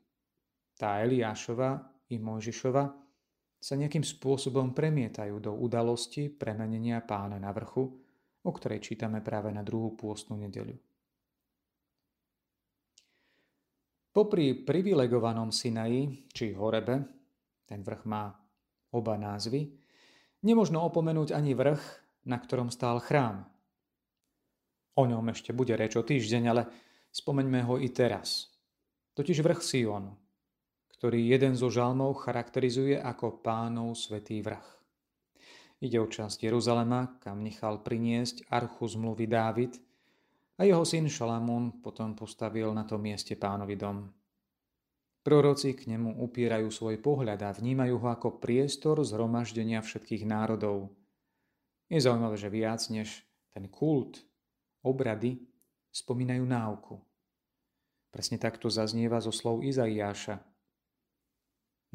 Tá 0.80 1.04
Eliášova 1.04 1.84
i 2.12 2.16
Mojžišova 2.16 2.84
sa 3.60 3.74
nejakým 3.76 4.06
spôsobom 4.06 4.78
premietajú 4.78 5.42
do 5.42 5.52
udalosti 5.58 6.30
premenenia 6.32 7.02
pána 7.04 7.42
na 7.42 7.50
vrchu, 7.50 7.84
o 8.46 8.52
ktorej 8.54 8.80
čítame 8.80 9.26
práve 9.26 9.50
na 9.50 9.66
druhú 9.66 9.98
pôstnu 9.98 10.38
nedeľu. 10.38 10.78
Popri 14.16 14.56
privilegovanom 14.56 15.52
Sinaji, 15.52 16.32
či 16.32 16.56
Horebe, 16.56 17.04
ten 17.68 17.84
vrch 17.84 18.08
má 18.08 18.32
oba 18.96 19.20
názvy, 19.20 19.76
nemožno 20.40 20.88
opomenúť 20.88 21.36
ani 21.36 21.52
vrch, 21.52 21.84
na 22.24 22.40
ktorom 22.40 22.72
stál 22.72 23.04
chrám. 23.04 23.44
O 24.96 25.04
ňom 25.04 25.36
ešte 25.36 25.52
bude 25.52 25.76
reč 25.76 26.00
o 26.00 26.08
týždeň, 26.08 26.44
ale 26.48 26.64
spomeňme 27.12 27.68
ho 27.68 27.76
i 27.76 27.92
teraz. 27.92 28.56
Totiž 29.20 29.44
vrch 29.44 29.60
Sionu, 29.60 30.16
ktorý 30.96 31.20
jeden 31.20 31.60
zo 31.60 31.68
žalmov 31.68 32.16
charakterizuje 32.24 32.96
ako 32.96 33.44
pánov 33.44 34.00
svetý 34.00 34.40
vrch. 34.40 34.64
Ide 35.84 36.00
o 36.00 36.08
časť 36.08 36.48
Jeruzalema, 36.48 37.20
kam 37.20 37.44
nechal 37.44 37.84
priniesť 37.84 38.48
archu 38.48 38.88
zmluvy 38.88 39.28
Dávid 39.28 39.76
a 40.56 40.62
jeho 40.64 40.84
syn 40.88 41.12
Šalamún 41.12 41.84
potom 41.84 42.16
postavil 42.16 42.72
na 42.72 42.88
tom 42.88 43.04
mieste 43.04 43.36
pánovi 43.36 43.76
dom. 43.76 44.08
Proroci 45.26 45.74
k 45.74 45.90
nemu 45.90 46.22
upierajú 46.22 46.70
svoj 46.70 47.02
pohľad 47.02 47.42
a 47.42 47.52
vnímajú 47.52 47.96
ho 47.98 48.08
ako 48.14 48.38
priestor 48.38 49.02
zhromaždenia 49.02 49.82
všetkých 49.82 50.24
národov. 50.24 50.94
Je 51.90 51.98
zaujímavé, 51.98 52.38
že 52.38 52.54
viac 52.54 52.82
než 52.94 53.26
ten 53.50 53.66
kult, 53.68 54.22
obrady, 54.86 55.42
spomínajú 55.90 56.46
náuku. 56.46 56.96
Presne 58.14 58.38
takto 58.38 58.70
zaznieva 58.70 59.18
zo 59.20 59.34
slov 59.34 59.66
Izaiáša– 59.66 60.40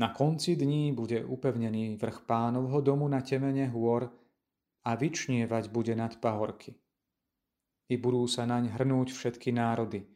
na 0.00 0.08
konci 0.08 0.56
dní 0.56 0.92
bude 0.96 1.24
upevnený 1.24 2.00
vrch 2.00 2.24
pánovho 2.24 2.80
domu 2.80 3.04
na 3.04 3.20
temene 3.20 3.68
hôr 3.68 4.08
a 4.80 4.96
vyčnievať 4.96 5.68
bude 5.68 5.92
nad 5.92 6.16
pahorky. 6.16 6.72
I 7.90 7.98
budú 7.98 8.30
sa 8.30 8.46
naň 8.46 8.78
hrnúť 8.78 9.10
všetky 9.10 9.50
národy. 9.50 10.06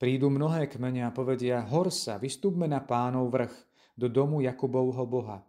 Prídu 0.00 0.32
mnohé 0.32 0.64
kmene 0.72 1.04
a 1.04 1.12
povedia, 1.12 1.60
hor 1.68 1.92
sa, 1.92 2.16
vystúpme 2.16 2.64
na 2.64 2.80
pánov 2.80 3.28
vrch, 3.28 3.54
do 3.98 4.06
domu 4.06 4.40
Jakubovho 4.40 5.04
Boha. 5.04 5.42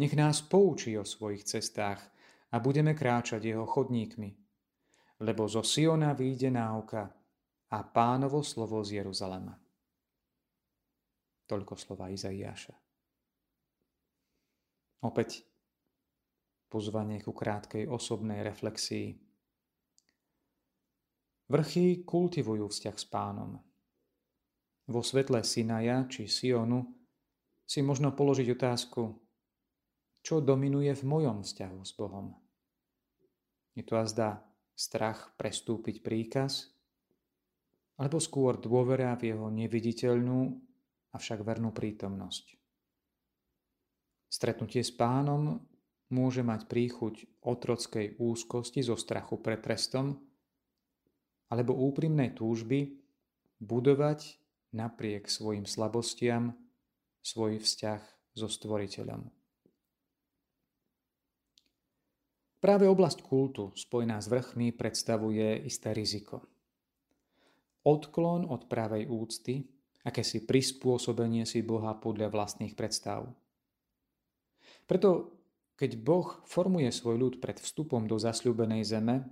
Nech 0.00 0.16
nás 0.16 0.42
poučí 0.42 0.96
o 0.98 1.04
svojich 1.04 1.44
cestách 1.44 2.00
a 2.50 2.56
budeme 2.58 2.96
kráčať 2.96 3.44
jeho 3.44 3.68
chodníkmi. 3.68 4.30
Lebo 5.22 5.46
zo 5.46 5.62
Siona 5.62 6.16
vyjde 6.16 6.50
náuka 6.50 7.06
a 7.70 7.78
pánovo 7.84 8.42
slovo 8.42 8.82
z 8.82 9.04
Jeruzalema. 9.04 9.54
Toľko 11.44 11.74
slova 11.76 12.08
Izaiáša. 12.08 12.74
Opäť 15.04 15.44
pozvanie 16.72 17.20
ku 17.20 17.36
krátkej 17.36 17.84
osobnej 17.86 18.40
reflexii. 18.40 19.12
Vrchy 21.44 22.08
kultivujú 22.08 22.72
vzťah 22.72 22.96
s 22.96 23.06
pánom. 23.08 23.60
Vo 24.88 25.00
svetle 25.04 25.44
Sinaja 25.44 26.08
či 26.08 26.24
Sionu 26.24 26.88
si 27.64 27.84
možno 27.84 28.16
položiť 28.16 28.48
otázku, 28.52 29.02
čo 30.24 30.40
dominuje 30.40 30.92
v 30.96 31.04
mojom 31.04 31.44
vzťahu 31.44 31.80
s 31.84 31.92
Bohom. 31.96 32.32
Je 33.76 33.84
to 33.84 34.00
azda 34.00 34.40
strach 34.72 35.36
prestúpiť 35.36 36.00
príkaz, 36.00 36.72
alebo 38.00 38.18
skôr 38.18 38.56
dôvera 38.56 39.12
v 39.14 39.36
jeho 39.36 39.52
neviditeľnú, 39.52 40.40
avšak 41.12 41.44
vernú 41.44 41.70
prítomnosť. 41.70 42.56
Stretnutie 44.32 44.82
s 44.82 44.90
pánom 44.90 45.62
môže 46.10 46.42
mať 46.42 46.66
príchuť 46.66 47.44
otrockej 47.44 48.18
úzkosti 48.18 48.82
zo 48.82 48.98
strachu 48.98 49.38
pred 49.38 49.62
trestom 49.62 50.18
alebo 51.50 51.76
úprimnej 51.76 52.32
túžby 52.32 52.94
budovať 53.60 54.40
napriek 54.72 55.28
svojim 55.28 55.68
slabostiam 55.68 56.56
svoj 57.24 57.60
vzťah 57.60 58.00
so 58.34 58.48
stvoriteľom. 58.50 59.28
Práve 62.60 62.88
oblasť 62.88 63.20
kultu 63.20 63.76
spojená 63.76 64.24
s 64.24 64.32
vrchmi 64.32 64.72
predstavuje 64.72 65.68
isté 65.68 65.92
riziko. 65.92 66.40
Odklon 67.84 68.48
od 68.48 68.64
pravej 68.72 69.04
úcty, 69.04 69.68
akési 70.00 70.48
prispôsobenie 70.48 71.44
si 71.44 71.60
Boha 71.60 71.92
podľa 72.00 72.32
vlastných 72.32 72.72
predstav– 72.72 73.28
preto, 74.84 75.32
keď 75.80 75.96
Boh 76.00 76.28
formuje 76.44 76.88
svoj 76.92 77.16
ľud 77.16 77.34
pred 77.40 77.56
vstupom 77.56 78.04
do 78.04 78.20
zasľúbenej 78.20 78.84
zeme, 78.84 79.24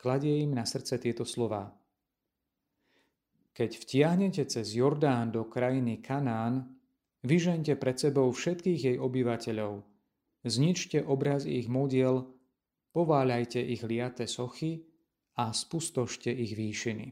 kladie 0.00 0.40
im 0.40 0.56
na 0.56 0.64
srdce 0.64 0.96
tieto 0.96 1.28
slová. 1.28 1.68
Keď 3.52 3.70
vtiahnete 3.76 4.48
cez 4.48 4.72
Jordán 4.72 5.28
do 5.28 5.44
krajiny 5.44 6.00
Kanán, 6.00 6.80
vyžente 7.20 7.76
pred 7.76 8.00
sebou 8.00 8.32
všetkých 8.32 8.80
jej 8.80 8.96
obyvateľov, 8.96 9.84
zničte 10.48 11.04
obraz 11.04 11.44
ich 11.44 11.68
modiel, 11.68 12.32
pováľajte 12.96 13.60
ich 13.60 13.84
liate 13.84 14.24
sochy 14.24 14.80
a 15.36 15.52
spustošte 15.52 16.32
ich 16.32 16.56
výšiny. 16.56 17.06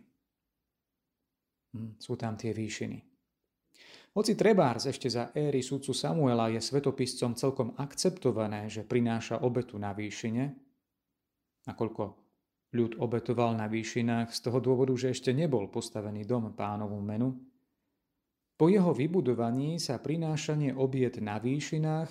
Hm, 1.76 2.00
sú 2.00 2.16
tam 2.16 2.40
tie 2.40 2.56
výšiny. 2.56 3.04
Hoci 4.16 4.32
trebárs 4.32 4.88
ešte 4.88 5.12
za 5.12 5.30
éry 5.36 5.60
sudcu 5.60 5.92
Samuela 5.92 6.48
je 6.48 6.58
svetopiscom 6.64 7.36
celkom 7.36 7.76
akceptované, 7.76 8.72
že 8.72 8.88
prináša 8.88 9.44
obetu 9.44 9.76
na 9.76 9.92
výšine, 9.92 10.56
nakoľko 11.68 12.27
ľud 12.72 13.00
obetoval 13.00 13.56
na 13.56 13.70
výšinách 13.70 14.32
z 14.32 14.38
toho 14.44 14.58
dôvodu, 14.60 14.92
že 14.96 15.12
ešte 15.14 15.32
nebol 15.32 15.68
postavený 15.72 16.28
dom 16.28 16.52
pánovu 16.52 17.00
menu, 17.00 17.36
po 18.58 18.66
jeho 18.66 18.90
vybudovaní 18.90 19.78
sa 19.78 20.02
prinášanie 20.02 20.74
obiet 20.74 21.22
na 21.22 21.38
výšinách 21.38 22.10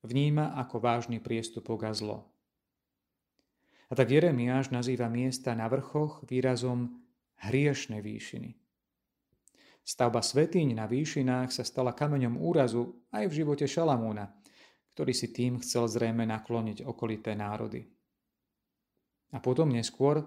vníma 0.00 0.56
ako 0.56 0.80
vážny 0.80 1.20
priestupok 1.20 1.84
a 1.84 1.92
zlo. 1.92 2.32
A 3.86 3.92
tak 3.92 4.08
Jeremiáš 4.08 4.72
nazýva 4.72 5.12
miesta 5.12 5.52
na 5.52 5.68
vrchoch 5.68 6.24
výrazom 6.24 6.96
hriešne 7.44 8.00
výšiny. 8.00 8.56
Stavba 9.84 10.24
svetýň 10.24 10.80
na 10.80 10.88
výšinách 10.88 11.52
sa 11.52 11.60
stala 11.60 11.92
kameňom 11.92 12.40
úrazu 12.40 13.04
aj 13.12 13.28
v 13.28 13.44
živote 13.44 13.68
Šalamúna, 13.68 14.32
ktorý 14.96 15.12
si 15.12 15.28
tým 15.28 15.60
chcel 15.60 15.92
zrejme 15.92 16.24
nakloniť 16.24 16.88
okolité 16.88 17.36
národy. 17.36 17.84
A 19.32 19.40
potom 19.40 19.72
neskôr, 19.72 20.20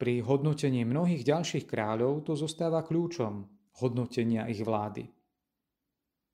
pri 0.00 0.24
hodnotení 0.24 0.88
mnohých 0.88 1.28
ďalších 1.28 1.68
kráľov, 1.68 2.24
to 2.24 2.32
zostáva 2.32 2.80
kľúčom 2.80 3.44
hodnotenia 3.84 4.48
ich 4.48 4.64
vlády. 4.64 5.04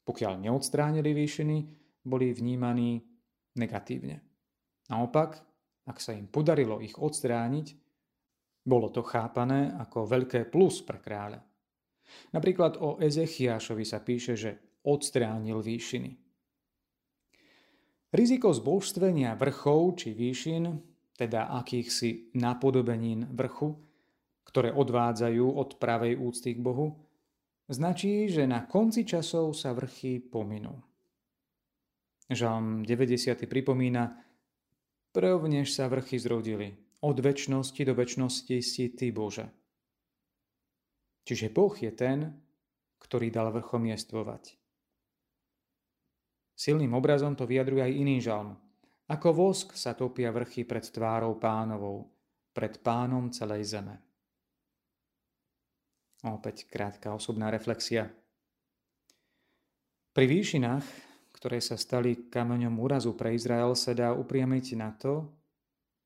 Pokiaľ 0.07 0.39
neodstránili 0.39 1.11
výšiny, 1.11 1.57
boli 2.07 2.31
vnímaní 2.31 3.03
negatívne. 3.59 4.23
Naopak, 4.87 5.43
ak 5.91 5.99
sa 5.99 6.15
im 6.15 6.31
podarilo 6.31 6.79
ich 6.79 6.95
odstrániť, 6.95 7.67
bolo 8.63 8.91
to 8.95 9.03
chápané 9.03 9.75
ako 9.75 10.07
veľké 10.07 10.47
plus 10.47 10.87
pre 10.87 11.03
kráľa. 11.03 11.43
Napríklad 12.35 12.79
o 12.79 13.03
Ezechiašovi 13.03 13.83
sa 13.83 13.99
píše, 13.99 14.39
že 14.39 14.51
odstránil 14.87 15.59
výšiny. 15.59 16.11
Riziko 18.15 18.55
zbožstvenia 18.55 19.35
vrchov 19.35 19.99
či 19.99 20.15
výšin, 20.15 20.71
teda 21.17 21.49
akýchsi 21.57 22.37
napodobenín 22.37 23.29
vrchu, 23.33 23.77
ktoré 24.47 24.71
odvádzajú 24.73 25.47
od 25.57 25.81
pravej 25.81 26.21
úcty 26.21 26.55
k 26.55 26.61
Bohu, 26.61 26.97
značí, 27.67 28.29
že 28.29 28.47
na 28.47 28.69
konci 28.69 29.03
časov 29.03 29.57
sa 29.57 29.75
vrchy 29.75 30.23
pominú. 30.23 30.77
Žalm 32.31 32.85
90. 32.85 33.49
pripomína, 33.49 34.13
prvnež 35.11 35.73
sa 35.73 35.89
vrchy 35.89 36.21
zrodili, 36.21 36.75
od 37.01 37.17
väčšnosti 37.17 37.83
do 37.87 37.95
väčšnosti 37.95 38.57
si 38.63 38.85
Ty, 38.93 39.09
Bože. 39.15 39.47
Čiže 41.27 41.51
Boh 41.51 41.75
je 41.75 41.91
ten, 41.91 42.39
ktorý 43.03 43.31
dal 43.31 43.51
vrchom 43.51 43.87
jestvovať. 43.91 44.59
Silným 46.57 46.97
obrazom 46.97 47.37
to 47.37 47.45
vyjadruje 47.45 47.83
aj 47.85 47.93
iný 47.93 48.17
žalm. 48.19 48.57
Ako 49.07 49.31
vosk 49.31 49.79
sa 49.79 49.95
topia 49.95 50.35
vrchy 50.35 50.67
pred 50.67 50.83
tvárou 50.83 51.39
pánovou, 51.39 52.11
pred 52.51 52.83
pánom 52.83 53.31
celej 53.31 53.79
zeme. 53.79 54.03
Opäť 56.27 56.67
krátka 56.67 57.15
osobná 57.15 57.55
reflexia. 57.55 58.11
Pri 60.11 60.27
výšinách, 60.27 60.83
ktoré 61.37 61.63
sa 61.63 61.79
stali 61.79 62.33
kameňom 62.33 62.75
úrazu 62.83 63.15
pre 63.15 63.37
Izrael, 63.37 63.77
sa 63.79 63.95
dá 63.95 64.11
upriamiť 64.11 64.67
na 64.75 64.91
to, 64.97 65.31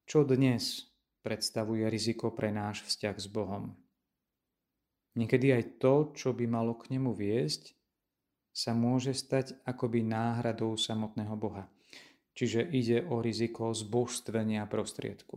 čo 0.04 0.26
dnes 0.26 0.90
predstavuje 1.24 1.86
riziko 1.88 2.34
pre 2.34 2.52
náš 2.52 2.84
vzťah 2.84 3.16
s 3.16 3.26
Bohom. 3.30 3.72
Niekedy 5.16 5.56
aj 5.56 5.64
to, 5.80 5.94
čo 6.12 6.36
by 6.36 6.44
malo 6.50 6.76
k 6.76 6.92
nemu 6.92 7.16
viesť, 7.16 7.72
sa 8.50 8.74
môže 8.74 9.14
stať 9.14 9.56
akoby 9.62 10.02
náhradou 10.02 10.74
samotného 10.74 11.34
Boha. 11.38 11.70
Čiže 12.40 12.64
ide 12.72 13.05
o 13.05 13.20
riziko 13.20 13.76
zbožstvenia 13.76 14.64
prostriedku. 14.64 15.37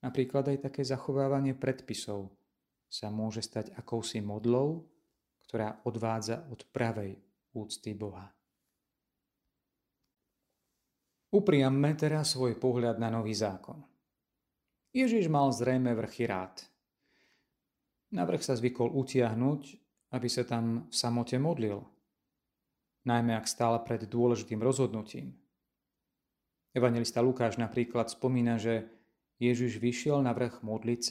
Napríklad 0.00 0.56
aj 0.56 0.72
také 0.72 0.80
zachovávanie 0.80 1.52
predpisov 1.52 2.32
sa 2.88 3.12
môže 3.12 3.44
stať 3.44 3.76
akousi 3.76 4.24
modlou, 4.24 4.88
ktorá 5.44 5.84
odvádza 5.84 6.48
od 6.48 6.64
pravej 6.72 7.20
úcty 7.52 7.92
Boha. 7.92 8.32
Upriamme 11.28 11.92
teraz 12.00 12.32
svoj 12.32 12.56
pohľad 12.56 12.96
na 12.96 13.12
nový 13.12 13.36
zákon. 13.36 13.84
Ježiš 14.96 15.28
mal 15.28 15.52
zrejme 15.52 15.92
vrchy 15.92 16.24
rád– 16.24 16.64
Navrh 18.14 18.38
sa 18.46 18.54
zvykol 18.54 18.94
utiahnuť, 18.94 19.62
aby 20.14 20.28
sa 20.30 20.46
tam 20.46 20.86
v 20.86 20.94
samote 20.94 21.34
modlil, 21.34 21.82
najmä 23.02 23.34
ak 23.34 23.50
stál 23.50 23.74
pred 23.82 24.06
dôležitým 24.06 24.62
rozhodnutím. 24.62 25.34
Evangelista 26.74 27.22
Lukáš 27.22 27.56
napríklad 27.56 28.10
spomína, 28.10 28.58
že 28.58 28.90
Ježiš 29.38 29.78
vyšiel 29.78 30.18
na 30.20 30.34
vrch 30.34 30.66
modliť 30.66 31.02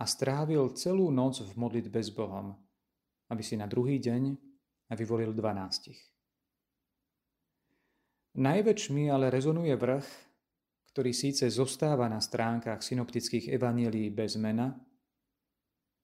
a 0.00 0.04
strávil 0.04 0.76
celú 0.76 1.08
noc 1.08 1.40
v 1.40 1.52
modlitbe 1.56 2.00
s 2.00 2.12
Bohom, 2.12 2.52
aby 3.32 3.40
si 3.40 3.56
na 3.56 3.64
druhý 3.64 3.96
deň 3.96 4.36
vyvolil 4.92 5.32
dvanástich. 5.32 5.98
Najväčšmi 8.36 9.08
ale 9.08 9.32
rezonuje 9.32 9.74
vrch, 9.74 10.06
ktorý 10.92 11.10
síce 11.10 11.48
zostáva 11.48 12.06
na 12.06 12.20
stránkach 12.20 12.84
synoptických 12.84 13.50
evanílií 13.56 14.12
bez 14.12 14.36
mena, 14.36 14.76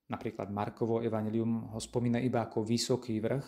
Napríklad 0.07 0.55
Markovo 0.55 1.03
evanelium 1.03 1.75
ho 1.75 1.81
spomína 1.83 2.23
iba 2.23 2.47
ako 2.47 2.63
vysoký 2.63 3.19
vrch, 3.19 3.47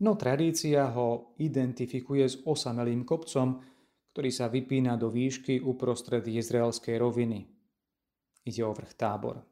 no 0.00 0.16
tradícia 0.16 0.88
ho 0.92 1.36
identifikuje 1.40 2.24
s 2.26 2.40
osamelým 2.44 3.04
kopcom, 3.04 3.60
ktorý 4.10 4.30
sa 4.32 4.50
vypína 4.50 4.98
do 4.98 5.08
výšky 5.12 5.62
uprostred 5.62 6.26
izraelskej 6.26 6.98
roviny. 6.98 7.46
Ide 8.44 8.62
o 8.66 8.72
vrch 8.74 8.92
tábor. 8.98 9.44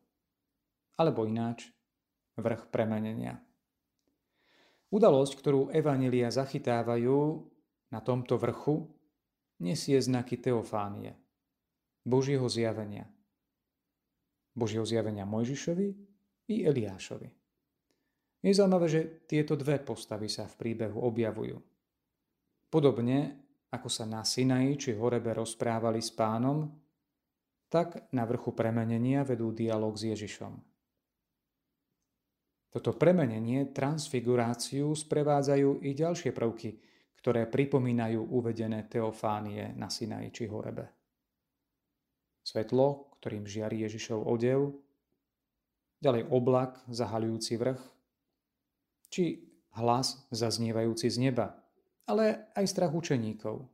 Alebo 0.99 1.29
ináč, 1.29 1.71
vrch 2.35 2.73
premenenia. 2.73 3.39
Udalosť, 4.89 5.33
ktorú 5.39 5.61
evanelia 5.71 6.33
zachytávajú 6.33 7.45
na 7.93 8.01
tomto 8.01 8.41
vrchu, 8.41 8.89
nesie 9.61 10.01
znaky 10.01 10.41
teofánie, 10.41 11.15
Božieho 12.03 12.49
zjavenia– 12.49 13.07
Božieho 14.59 14.83
zjavenia 14.83 15.23
Mojžišovi 15.23 15.89
i 16.51 16.67
Eliášovi. 16.67 17.31
Je 18.39 18.55
zaujímavé, 18.55 18.87
že 18.87 19.03
tieto 19.27 19.59
dve 19.59 19.83
postavy 19.83 20.31
sa 20.31 20.47
v 20.47 20.55
príbehu 20.55 21.03
objavujú. 21.03 21.59
Podobne, 22.71 23.35
ako 23.75 23.89
sa 23.91 24.07
na 24.07 24.23
Sinaji 24.23 24.79
či 24.79 24.91
Horebe 24.95 25.35
rozprávali 25.35 25.99
s 25.99 26.15
pánom, 26.15 26.71
tak 27.69 28.09
na 28.15 28.25
vrchu 28.25 28.55
premenenia 28.55 29.27
vedú 29.27 29.53
dialog 29.53 29.99
s 29.99 30.09
Ježišom. 30.09 30.55
Toto 32.69 32.93
premenenie, 32.95 33.73
transfiguráciu 33.73 34.93
sprevádzajú 34.93 35.83
i 35.85 35.91
ďalšie 35.97 36.31
prvky, 36.37 36.71
ktoré 37.19 37.49
pripomínajú 37.49 38.21
uvedené 38.23 38.87
teofánie 38.87 39.75
na 39.75 39.91
Sinaji 39.91 40.31
či 40.31 40.45
Horebe. 40.47 40.87
Svetlo, 42.45 43.19
ktorým 43.19 43.45
žiari 43.45 43.85
Ježišov 43.85 44.25
odev, 44.25 44.73
ďalej 46.01 46.29
oblak 46.31 46.81
zahaľujúci 46.89 47.59
vrch, 47.59 47.98
či 49.09 49.49
hlas 49.77 50.29
zaznievajúci 50.33 51.09
z 51.09 51.17
neba, 51.19 51.57
ale 52.09 52.49
aj 52.57 52.65
strach 52.69 52.93
učeníkov. 52.93 53.69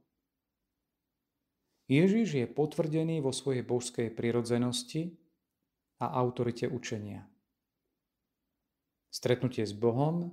Ježiš 1.84 2.28
je 2.40 2.46
potvrdený 2.48 3.20
vo 3.20 3.30
svojej 3.30 3.60
božskej 3.60 4.08
prirodzenosti 4.16 5.12
a 6.00 6.16
autorite 6.16 6.64
učenia. 6.64 7.28
Stretnutie 9.12 9.62
s 9.62 9.76
Bohom 9.76 10.32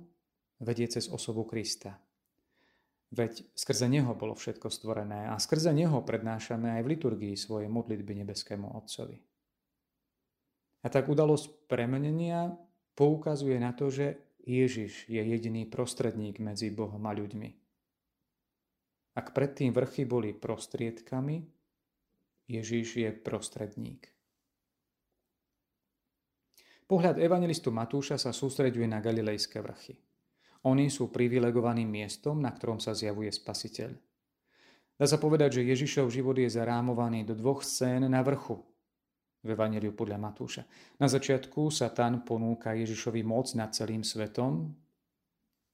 vedie 0.58 0.88
cez 0.88 1.12
osobu 1.12 1.44
Krista. 1.44 2.00
Veď 3.12 3.44
skrze 3.52 3.92
Neho 3.92 4.16
bolo 4.16 4.32
všetko 4.32 4.72
stvorené 4.72 5.28
a 5.28 5.36
skrze 5.36 5.76
Neho 5.76 6.00
prednášame 6.00 6.80
aj 6.80 6.82
v 6.82 6.90
liturgii 6.96 7.36
svoje 7.36 7.68
modlitby 7.68 8.24
nebeskému 8.24 8.72
Otcovi. 8.72 9.20
A 10.82 10.86
tak 10.88 11.12
udalosť 11.12 11.68
premenenia 11.68 12.56
poukazuje 12.96 13.60
na 13.60 13.76
to, 13.76 13.92
že 13.92 14.16
Ježiš 14.42 15.06
je 15.06 15.22
jediný 15.22 15.66
prostredník 15.70 16.42
medzi 16.42 16.74
Bohom 16.74 17.02
a 17.06 17.14
ľuďmi. 17.14 17.50
Ak 19.14 19.30
predtým 19.36 19.70
vrchy 19.70 20.02
boli 20.02 20.34
prostriedkami, 20.34 21.46
Ježiš 22.50 22.86
je 22.98 23.10
prostredník. 23.14 24.10
Pohľad 26.90 27.22
evangelistu 27.22 27.70
Matúša 27.70 28.18
sa 28.18 28.34
sústreďuje 28.34 28.90
na 28.90 28.98
galilejské 28.98 29.62
vrchy. 29.62 29.96
Oni 30.66 30.90
sú 30.90 31.08
privilegovaným 31.14 31.88
miestom, 31.88 32.42
na 32.42 32.50
ktorom 32.50 32.82
sa 32.82 32.92
zjavuje 32.92 33.30
spasiteľ. 33.30 33.94
Dá 34.98 35.06
sa 35.06 35.18
povedať, 35.22 35.62
že 35.62 35.68
Ježišov 35.70 36.10
život 36.10 36.36
je 36.38 36.50
zarámovaný 36.50 37.24
do 37.26 37.34
dvoch 37.38 37.62
scén 37.62 38.04
na 38.06 38.20
vrchu 38.22 38.71
v 39.42 39.48
Evangeliu 39.58 39.90
podľa 39.90 40.22
Matúša. 40.22 40.62
Na 41.02 41.10
začiatku 41.10 41.68
Satan 41.68 42.22
ponúka 42.22 42.78
Ježišovi 42.78 43.26
moc 43.26 43.50
nad 43.58 43.74
celým 43.74 44.06
svetom 44.06 44.70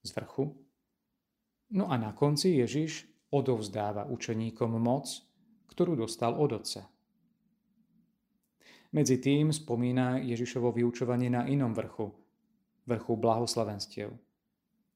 z 0.01 0.11
vrchu. 0.17 0.57
No 1.77 1.93
a 1.93 2.01
na 2.01 2.17
konci 2.17 2.57
Ježiš 2.65 3.05
odovzdáva 3.29 4.09
učeníkom 4.09 4.73
moc, 4.81 5.21
ktorú 5.69 6.01
dostal 6.01 6.33
od 6.33 6.57
Otca. 6.57 6.89
Medzi 8.89 9.21
tým 9.21 9.53
spomína 9.53 10.25
Ježišovo 10.25 10.73
vyučovanie 10.73 11.29
na 11.29 11.45
inom 11.45 11.77
vrchu, 11.77 12.09
vrchu 12.89 13.13
blahoslavenstiev, 13.21 14.09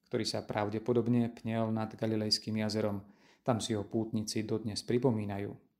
ktorý 0.09 0.25
sa 0.25 0.41
pravdepodobne 0.41 1.29
pnel 1.29 1.69
nad 1.69 1.93
Galilejským 1.93 2.57
jazerom. 2.57 3.05
Tam 3.45 3.61
si 3.61 3.77
ho 3.77 3.85
pútnici 3.85 4.41
dodnes 4.41 4.81
pripomínajú. 4.81 5.72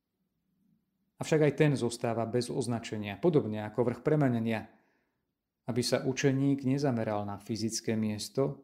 Avšak 1.23 1.47
aj 1.47 1.53
ten 1.55 1.71
zostáva 1.79 2.27
bez 2.27 2.51
označenia, 2.51 3.15
podobne 3.15 3.63
ako 3.63 3.87
vrch 3.87 4.01
premenenia, 4.03 4.67
aby 5.71 5.79
sa 5.79 6.03
učeník 6.03 6.67
nezameral 6.67 7.23
na 7.23 7.39
fyzické 7.39 7.95
miesto, 7.95 8.59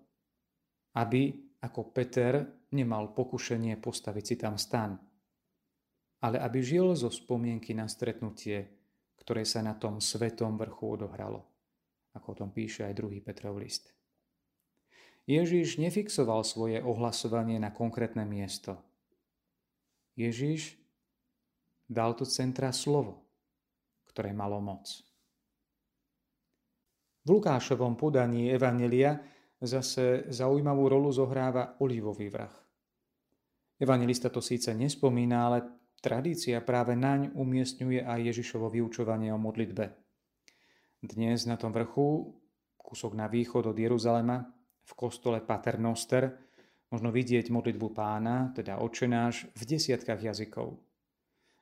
aby, 1.00 1.32
ako 1.64 1.96
Peter, 1.96 2.44
nemal 2.76 3.16
pokušenie 3.16 3.80
postaviť 3.80 4.24
si 4.28 4.36
tam 4.36 4.60
stan, 4.60 5.00
ale 6.20 6.38
aby 6.44 6.60
žil 6.60 6.92
zo 7.00 7.08
spomienky 7.08 7.72
na 7.72 7.88
stretnutie 7.88 8.80
ktoré 9.30 9.44
sa 9.46 9.62
na 9.62 9.76
tom 9.76 10.02
svetom 10.02 10.58
vrchu 10.58 10.98
odohralo, 10.98 11.46
ako 12.16 12.28
o 12.34 12.38
tom 12.42 12.50
píše 12.50 12.88
aj 12.88 12.98
druhý 12.98 13.20
Petrov 13.22 13.60
list. 13.60 13.94
Ježiš 15.30 15.78
nefixoval 15.78 16.42
svoje 16.42 16.82
ohlasovanie 16.82 17.62
na 17.62 17.70
konkrétne 17.70 18.26
miesto. 18.26 18.82
Ježiš 20.18 20.79
dal 21.90 22.14
do 22.14 22.24
centra 22.24 22.70
slovo, 22.70 23.26
ktoré 24.14 24.30
malo 24.30 24.62
moc. 24.62 25.02
V 27.26 27.34
Lukášovom 27.34 27.98
podaní 27.98 28.54
Evanelia 28.54 29.18
zase 29.60 30.30
zaujímavú 30.30 30.88
rolu 30.88 31.10
zohráva 31.12 31.76
olivový 31.82 32.30
vrach. 32.30 32.56
Evangelista 33.82 34.30
to 34.30 34.40
síce 34.40 34.72
nespomína, 34.72 35.50
ale 35.50 35.80
Tradícia 36.00 36.64
práve 36.64 36.96
naň 36.96 37.36
umiestňuje 37.36 38.08
aj 38.08 38.32
Ježišovo 38.32 38.72
vyučovanie 38.72 39.36
o 39.36 39.40
modlitbe. 39.40 39.92
Dnes 41.04 41.44
na 41.44 41.60
tom 41.60 41.76
vrchu, 41.76 42.40
kúsok 42.80 43.20
na 43.20 43.28
východ 43.28 43.68
od 43.68 43.76
Jeruzalema, 43.76 44.48
v 44.88 44.92
kostole 44.96 45.44
Pater 45.44 45.76
Noster, 45.76 46.32
možno 46.88 47.12
vidieť 47.12 47.52
modlitbu 47.52 47.92
pána, 47.92 48.56
teda 48.56 48.80
očenáš, 48.80 49.52
v 49.60 49.76
desiatkách 49.76 50.24
jazykov. 50.24 50.80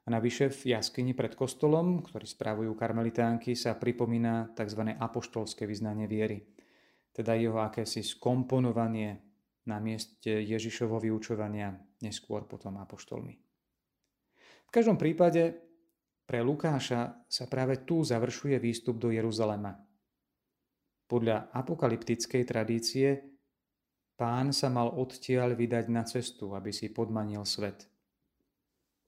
A 0.08 0.16
navyše 0.16 0.48
v 0.48 0.80
jaskyni 0.80 1.12
pred 1.12 1.36
kostolom, 1.36 2.00
ktorý 2.00 2.24
spravujú 2.24 2.72
karmelitánky, 2.80 3.60
sa 3.60 3.76
pripomína 3.76 4.56
tzv. 4.56 4.96
apoštolské 4.96 5.68
vyznanie 5.68 6.08
viery, 6.08 6.48
teda 7.12 7.36
jeho 7.36 7.60
akési 7.60 8.08
skomponovanie 8.08 9.20
na 9.68 9.84
mieste 9.84 10.32
Ježišovo 10.48 11.04
vyučovania, 11.04 11.76
neskôr 12.00 12.48
potom 12.48 12.80
apoštolmi. 12.80 13.36
V 14.68 14.70
každom 14.72 14.96
prípade 14.96 15.60
pre 16.24 16.40
Lukáša 16.40 17.28
sa 17.28 17.46
práve 17.52 17.84
tu 17.84 18.00
završuje 18.00 18.56
výstup 18.64 18.96
do 19.00 19.12
Jeruzalema. 19.12 19.76
Podľa 21.08 21.52
apokalyptickej 21.52 22.44
tradície 22.48 23.08
pán 24.16 24.56
sa 24.56 24.72
mal 24.72 24.88
odtiaľ 24.92 25.56
vydať 25.56 25.86
na 25.92 26.08
cestu, 26.08 26.56
aby 26.56 26.72
si 26.72 26.92
podmanil 26.92 27.44
svet. 27.44 27.88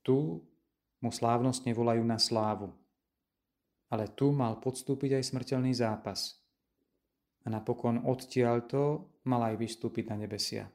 Tu 0.04 0.44
mu 1.00 1.10
slávnostne 1.12 1.72
volajú 1.72 2.04
na 2.04 2.20
slávu. 2.20 2.72
Ale 3.90 4.12
tu 4.14 4.30
mal 4.36 4.62
podstúpiť 4.62 5.18
aj 5.20 5.24
smrteľný 5.34 5.74
zápas. 5.74 6.38
A 7.44 7.50
napokon 7.50 8.06
odtiaľto 8.06 9.10
mal 9.26 9.50
aj 9.50 9.56
vystúpiť 9.58 10.12
na 10.12 10.16
nebesia. 10.20 10.68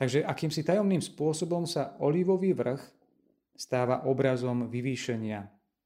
Takže 0.00 0.24
akýmsi 0.24 0.64
tajomným 0.64 1.04
spôsobom 1.04 1.68
sa 1.68 2.00
olivový 2.00 2.56
vrch 2.56 2.80
stáva 3.52 4.08
obrazom 4.08 4.72
vyvýšenia 4.72 5.40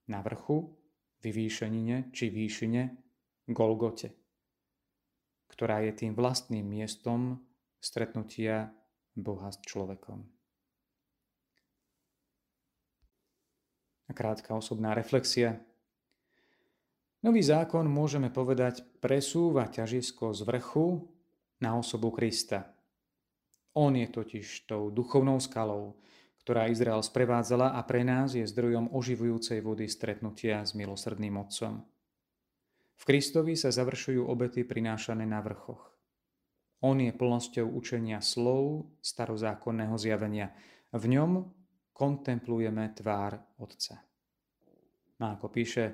na 0.06 0.18
vrchu, 0.22 0.70
vyvýšenine 1.18 2.14
či 2.14 2.30
výšine, 2.30 2.82
Golgote, 3.44 4.08
ktorá 5.52 5.84
je 5.84 5.92
tým 5.92 6.16
vlastným 6.16 6.64
miestom 6.64 7.44
stretnutia 7.76 8.72
Boha 9.12 9.52
s 9.52 9.60
človekom. 9.60 10.24
Krátka 14.12 14.52
osobná 14.52 14.92
reflexia. 14.92 15.62
Nový 17.24 17.40
zákon, 17.40 17.88
môžeme 17.88 18.28
povedať, 18.28 18.84
presúva 19.00 19.64
ťažisko 19.64 20.36
z 20.36 20.44
vrchu 20.44 21.08
na 21.56 21.80
osobu 21.80 22.12
Krista. 22.12 22.68
On 23.72 23.96
je 23.96 24.04
totiž 24.04 24.68
tou 24.68 24.92
duchovnou 24.92 25.40
skalou, 25.40 25.96
ktorá 26.44 26.68
Izrael 26.68 27.00
sprevádzala 27.00 27.72
a 27.72 27.80
pre 27.88 28.04
nás 28.04 28.36
je 28.36 28.44
zdrojom 28.44 28.92
oživujúcej 28.92 29.64
vody 29.64 29.88
stretnutia 29.88 30.60
s 30.60 30.76
milosrdným 30.76 31.40
Otcom. 31.40 31.80
V 32.94 33.02
Kristovi 33.08 33.56
sa 33.56 33.72
završujú 33.72 34.28
obety 34.28 34.62
prinášané 34.62 35.24
na 35.24 35.40
vrchoch. 35.40 35.96
On 36.84 37.00
je 37.00 37.08
plnosťou 37.16 37.64
učenia 37.64 38.20
slov 38.20 38.92
starozákonného 39.00 39.96
zjavenia. 39.96 40.52
V 40.92 41.08
ňom 41.08 41.48
kontemplujeme 41.94 42.90
tvár 42.90 43.38
Otca. 43.62 44.02
No 45.22 45.24
ako 45.30 45.46
píše 45.46 45.84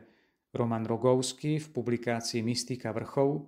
Roman 0.57 0.89
Rogovský 0.89 1.61
v 1.61 1.69
publikácii 1.71 2.41
Mystika 2.41 2.91
vrchov, 2.91 3.45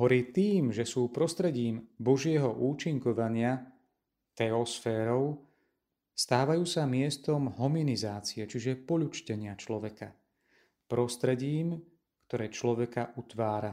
horí 0.00 0.32
tým, 0.32 0.72
že 0.72 0.88
sú 0.88 1.12
prostredím 1.12 1.84
Božieho 2.00 2.48
účinkovania 2.48 3.60
teosférou, 4.36 5.40
stávajú 6.16 6.64
sa 6.64 6.88
miestom 6.88 7.52
hominizácie, 7.60 8.44
čiže 8.48 8.84
poľučtenia 8.84 9.56
človeka. 9.56 10.12
Prostredím, 10.88 11.76
ktoré 12.28 12.48
človeka 12.52 13.16
utvára 13.16 13.72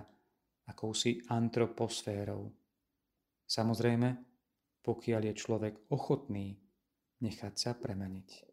akousi 0.67 1.19
antroposférou. 1.27 2.47
Samozrejme, 3.43 4.09
pokiaľ 4.83 5.21
je 5.31 5.33
človek 5.35 5.73
ochotný 5.91 6.62
nechať 7.23 7.53
sa 7.55 7.71
premeniť. 7.71 8.52